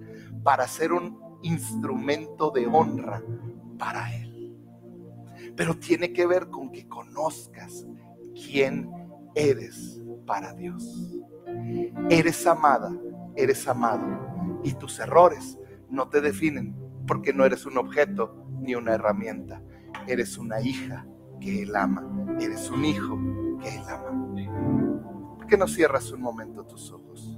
para 0.43 0.67
ser 0.69 0.93
un 0.93 1.19
instrumento 1.43 2.51
de 2.51 2.67
honra 2.67 3.23
para 3.79 4.15
Él. 4.15 4.55
Pero 5.57 5.77
tiene 5.79 6.13
que 6.13 6.27
ver 6.27 6.51
con 6.51 6.71
que 6.71 6.87
conozcas 6.87 7.87
quién 8.35 9.00
eres 9.35 10.01
para 10.27 10.53
Dios. 10.55 11.19
Eres 12.09 12.47
amada, 12.47 12.93
eres 13.37 13.67
amado 13.67 14.61
y 14.63 14.75
tus 14.75 14.99
errores 15.01 15.59
no 15.89 16.09
te 16.09 16.21
definen 16.21 16.75
porque 17.07 17.33
no 17.33 17.45
eres 17.45 17.67
un 17.67 17.79
objeto 17.79 18.47
ni 18.61 18.75
una 18.75 18.95
herramienta. 18.95 19.63
Eres 20.07 20.39
una 20.39 20.61
hija 20.61 21.07
que 21.41 21.63
Él 21.63 21.75
ama. 21.75 22.09
Eres 22.41 22.71
un 22.71 22.85
hijo 22.85 23.19
que 23.61 23.69
Él 23.69 23.83
ama. 23.89 25.37
¿Por 25.37 25.47
qué 25.47 25.57
no 25.57 25.67
cierras 25.67 26.11
un 26.13 26.21
momento 26.21 26.65
tus 26.65 26.93
ojos? 26.93 27.37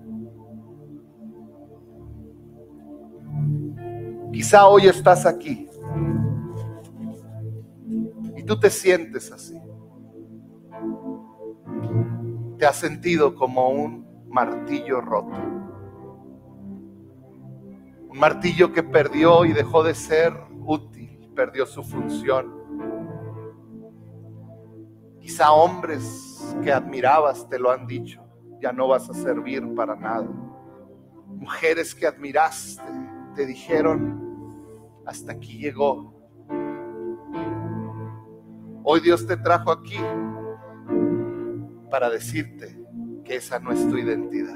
Quizá 4.32 4.66
hoy 4.66 4.86
estás 4.86 5.26
aquí 5.26 5.68
y 8.36 8.42
tú 8.44 8.58
te 8.58 8.70
sientes 8.70 9.30
así. 9.30 9.61
Te 12.58 12.66
has 12.66 12.76
sentido 12.76 13.34
como 13.34 13.68
un 13.70 14.06
martillo 14.28 15.00
roto. 15.00 15.36
Un 18.08 18.18
martillo 18.18 18.72
que 18.72 18.82
perdió 18.82 19.44
y 19.44 19.52
dejó 19.52 19.82
de 19.82 19.94
ser 19.94 20.32
útil, 20.64 21.30
perdió 21.34 21.66
su 21.66 21.82
función. 21.82 22.52
Quizá 25.20 25.52
hombres 25.52 26.54
que 26.62 26.72
admirabas 26.72 27.48
te 27.48 27.58
lo 27.58 27.70
han 27.70 27.86
dicho, 27.86 28.22
ya 28.60 28.72
no 28.72 28.88
vas 28.88 29.08
a 29.08 29.14
servir 29.14 29.74
para 29.74 29.96
nada. 29.96 30.28
Mujeres 31.26 31.94
que 31.94 32.06
admiraste 32.06 32.82
te 33.34 33.46
dijeron, 33.46 34.22
hasta 35.06 35.32
aquí 35.32 35.58
llegó. 35.58 36.12
Hoy 38.84 39.00
Dios 39.00 39.26
te 39.26 39.36
trajo 39.36 39.70
aquí 39.70 39.98
para 41.92 42.08
decirte 42.08 42.74
que 43.22 43.36
esa 43.36 43.58
no 43.58 43.70
es 43.70 43.86
tu 43.86 43.98
identidad. 43.98 44.54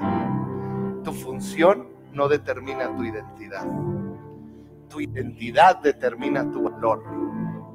Tu 1.03 1.13
función 1.13 1.87
no 2.11 2.27
determina 2.27 2.97
tu 2.97 3.03
identidad. 3.03 3.63
Tu 4.89 5.01
identidad 5.01 5.77
determina 5.77 6.51
tu 6.51 6.63
valor. 6.63 7.03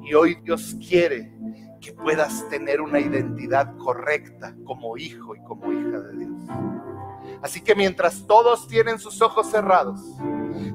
Y 0.03 0.15
hoy 0.15 0.35
Dios 0.43 0.75
quiere 0.85 1.33
que 1.79 1.93
puedas 1.93 2.45
tener 2.49 2.81
una 2.81 2.99
identidad 2.99 3.77
correcta 3.77 4.53
como 4.65 4.97
hijo 4.97 5.33
y 5.33 5.41
como 5.43 5.71
hija 5.71 5.97
de 5.97 6.17
Dios. 6.17 6.41
Así 7.41 7.61
que 7.61 7.73
mientras 7.73 8.27
todos 8.27 8.67
tienen 8.67 8.99
sus 8.99 9.21
ojos 9.21 9.49
cerrados, 9.49 10.01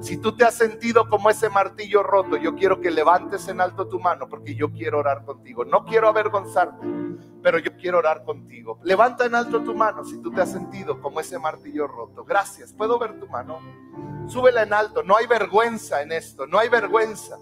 si 0.01 0.17
tú 0.17 0.35
te 0.35 0.45
has 0.45 0.55
sentido 0.55 1.11
como 1.11 1.29
ese 1.29 1.51
martillo 1.51 2.03
roto, 2.03 2.39
yo 2.39 2.55
quiero 2.55 2.81
que 2.81 2.91
levantes 2.91 3.49
en 3.49 3.61
alto 3.61 3.87
tu 3.87 4.01
mano 4.01 4.31
porque 4.31 4.55
yo 4.55 4.73
quiero 4.73 5.01
orar 5.01 5.27
contigo. 5.27 5.67
No 5.67 5.85
quiero 5.85 6.09
avergonzarte, 6.09 6.87
pero 7.43 7.59
yo 7.59 7.77
quiero 7.77 7.99
orar 7.99 8.25
contigo. 8.25 8.81
Levanta 8.83 9.27
en 9.27 9.35
alto 9.35 9.63
tu 9.63 9.75
mano 9.75 10.05
si 10.05 10.21
tú 10.21 10.31
te 10.33 10.41
has 10.41 10.53
sentido 10.53 11.01
como 11.01 11.21
ese 11.21 11.39
martillo 11.39 11.87
roto. 11.87 12.25
Gracias. 12.25 12.73
¿Puedo 12.73 12.99
ver 12.99 13.19
tu 13.19 13.27
mano? 13.27 13.61
Súbela 14.29 14.63
en 14.63 14.73
alto. 14.73 15.03
No 15.03 15.17
hay 15.17 15.27
vergüenza 15.27 16.03
en 16.03 16.13
esto, 16.13 16.47
no 16.47 16.59
hay 16.59 16.69
vergüenza. 16.69 17.39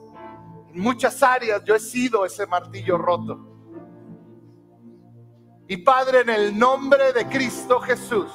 En 0.72 0.80
muchas 0.80 1.22
áreas 1.22 1.64
yo 1.64 1.74
he 1.74 1.80
sido 1.80 2.24
ese 2.24 2.46
martillo 2.46 2.98
roto. 2.98 3.52
Y 5.68 5.78
Padre, 5.78 6.20
en 6.20 6.30
el 6.30 6.58
nombre 6.58 7.12
de 7.12 7.26
Cristo 7.26 7.80
Jesús 7.80 8.30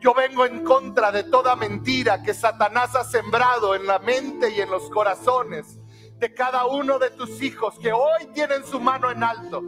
yo 0.00 0.14
vengo 0.14 0.46
en 0.46 0.62
contra 0.62 1.10
de 1.10 1.24
toda 1.24 1.56
mentira 1.56 2.22
que 2.22 2.34
Satanás 2.34 2.94
ha 2.94 3.02
sembrado 3.02 3.74
en 3.74 3.86
la 3.86 3.98
mente 3.98 4.50
y 4.50 4.60
en 4.60 4.70
los 4.70 4.88
corazones 4.90 5.80
de 6.18 6.32
cada 6.32 6.66
uno 6.66 6.98
de 6.98 7.10
tus 7.10 7.42
hijos 7.42 7.78
que 7.78 7.92
hoy 7.92 8.26
tienen 8.32 8.64
su 8.64 8.78
mano 8.78 9.10
en 9.10 9.24
alto 9.24 9.62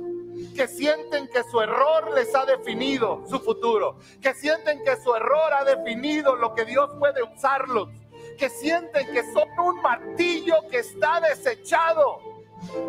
que 0.58 0.66
sienten 0.66 1.28
que 1.28 1.44
su 1.44 1.60
error 1.60 2.10
les 2.16 2.34
ha 2.34 2.44
definido 2.44 3.22
su 3.28 3.38
futuro, 3.38 3.96
que 4.20 4.34
sienten 4.34 4.82
que 4.82 4.96
su 4.96 5.14
error 5.14 5.52
ha 5.52 5.62
definido 5.62 6.34
lo 6.34 6.52
que 6.52 6.64
Dios 6.64 6.90
puede 6.98 7.22
usarlos, 7.22 7.88
que 8.36 8.50
sienten 8.50 9.06
que 9.12 9.22
son 9.32 9.48
un 9.56 9.80
martillo 9.80 10.56
que 10.68 10.80
está 10.80 11.20
desechado, 11.20 12.18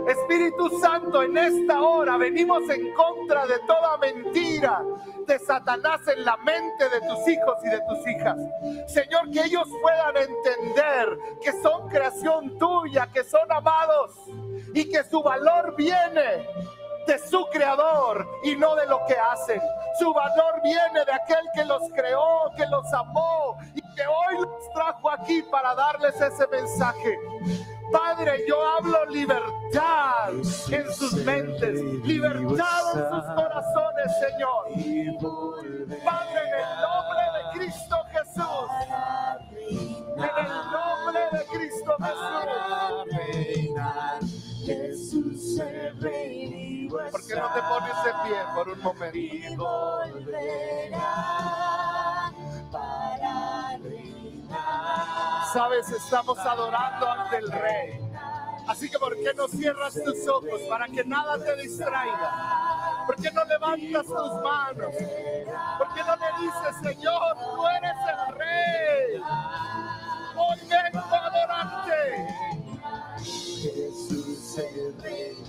Espíritu 0.08 0.80
Santo, 0.82 1.22
en 1.22 1.38
esta 1.38 1.80
hora 1.80 2.18
venimos 2.18 2.68
en 2.72 2.92
contra 2.96 3.46
de 3.46 3.60
toda 3.60 4.00
mentira 4.00 4.84
de 5.28 5.38
Satanás 5.38 6.02
en 6.08 6.26
la 6.26 6.38
mente 6.38 6.90
de 6.90 7.02
tus 7.02 7.28
hijos 7.28 7.56
y 7.64 7.70
de 7.70 7.80
tus 7.88 8.08
hijas. 8.08 8.92
Señor, 8.92 9.30
que 9.30 9.44
ellos 9.44 9.68
puedan 9.80 10.18
entender 10.18 11.20
que 11.44 11.52
son 11.62 11.88
creación 11.88 12.58
tuya, 12.58 13.12
que 13.14 13.24
son 13.24 13.52
amados 13.52 14.16
y 14.74 14.90
que 14.90 15.04
su 15.04 15.22
valor 15.22 15.76
viene 15.78 16.48
de 17.10 17.18
su 17.28 17.43
creador 17.51 18.28
y 18.43 18.55
no 18.55 18.76
de 18.76 18.86
lo 18.86 19.03
que 19.07 19.16
hacen. 19.16 19.60
Su 19.97 20.14
valor 20.14 20.62
viene 20.64 21.03
de 21.05 21.12
aquel 21.12 21.43
que 21.55 21.66
los 21.66 21.82
creó, 21.95 22.51
que 22.55 22.68
los 22.68 22.93
amó 22.93 23.57
y 23.74 23.82
que 23.95 24.05
hoy 24.05 24.41
los 24.41 24.72
trajo 24.74 25.10
aquí 25.10 25.41
para 25.51 25.74
darles 25.74 26.22
ese 26.22 26.45
mensaje. 26.47 27.18
Padre, 27.91 28.43
yo 28.47 28.64
hablo 28.64 29.05
libertad 29.07 30.30
en 30.70 30.93
sus 30.93 31.14
mentes, 31.26 31.82
libertad 32.03 32.93
en 32.93 33.10
sus 33.10 33.26
corazones, 33.34 34.20
Señor. 34.20 34.66
Padre, 36.05 36.41
en 36.45 36.53
el 36.60 36.70
nombre 36.86 37.24
de 37.34 37.60
Cristo 37.60 37.95
Jesús. 38.12 38.70
En 40.16 40.45
el 40.45 40.53
nombre 40.72 41.22
de 41.32 41.45
Cristo 41.47 41.95
Jesús. 41.97 42.79
No 47.40 47.54
te 47.54 47.62
pones 47.62 48.04
de 48.04 48.12
pie 48.24 48.38
por 48.54 48.70
un 48.70 48.82
momento? 48.82 50.02
Sabes, 55.54 55.90
estamos 55.90 56.38
adorando 56.40 57.10
ante 57.10 57.38
el 57.38 57.52
Rey. 57.52 58.00
Así 58.68 58.90
que 58.90 59.00
¿por 59.00 59.16
qué 59.16 59.34
no 59.36 59.48
cierras 59.48 59.94
tus 59.94 60.28
ojos 60.28 60.62
para 60.70 60.88
que 60.88 61.04
nada 61.04 61.44
te 61.44 61.56
distraiga? 61.56 63.06
¿Por 63.08 63.16
qué 63.16 63.32
no 63.32 63.44
levantas 63.46 64.06
tus 64.06 64.34
manos? 64.44 64.96
¿Por 65.78 65.94
qué 65.94 66.04
no 66.04 66.16
le 66.16 66.46
dices, 66.46 66.76
Señor, 66.84 67.38
tú 67.56 67.68
eres 67.68 67.98
el 68.14 68.36
Rey? 68.36 69.22
Hoy 70.36 70.60
vengo 70.70 71.00
a 71.00 71.26
adorarte. 71.26 72.28
Jesús 73.18 74.58
el 74.60 75.02
Rey. 75.02 75.49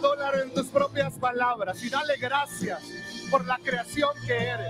Oh, 0.00 0.70
propias 0.72 1.14
palabras 1.14 1.82
y 1.82 1.90
dale 1.90 2.16
gracias 2.18 2.80
por 3.30 3.44
la 3.46 3.58
creación 3.58 4.10
que 4.26 4.32
eres. 4.32 4.68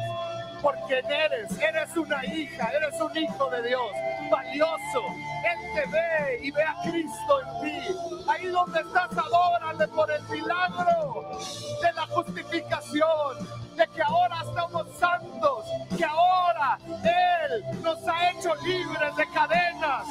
Porque 0.62 0.98
eres, 0.98 1.50
eres 1.60 1.96
una 1.96 2.24
hija, 2.24 2.70
eres 2.72 3.00
un 3.00 3.16
hijo 3.16 3.50
de 3.50 3.68
Dios, 3.68 3.90
valioso. 4.30 5.02
Él 5.44 5.74
te 5.74 5.90
ve 5.90 6.40
y 6.42 6.50
ve 6.50 6.62
a 6.62 6.76
Cristo 6.82 7.40
en 7.42 7.62
ti. 7.62 7.96
Ahí 8.28 8.46
donde 8.46 8.80
estás, 8.80 9.10
adórale 9.16 9.86
por 9.88 10.10
el 10.10 10.22
milagro 10.28 11.38
de 11.82 11.92
la 11.92 12.06
justificación, 12.06 13.48
de 13.76 13.86
que 13.88 14.02
ahora 14.02 14.36
estamos 14.48 14.86
santos, 14.98 15.64
que 15.96 16.04
ahora 16.04 16.78
Él 16.86 17.82
nos 17.82 17.98
ha 18.08 18.30
hecho 18.30 18.54
libres 18.64 19.14
de 19.16 19.28
cadenas. 19.32 20.06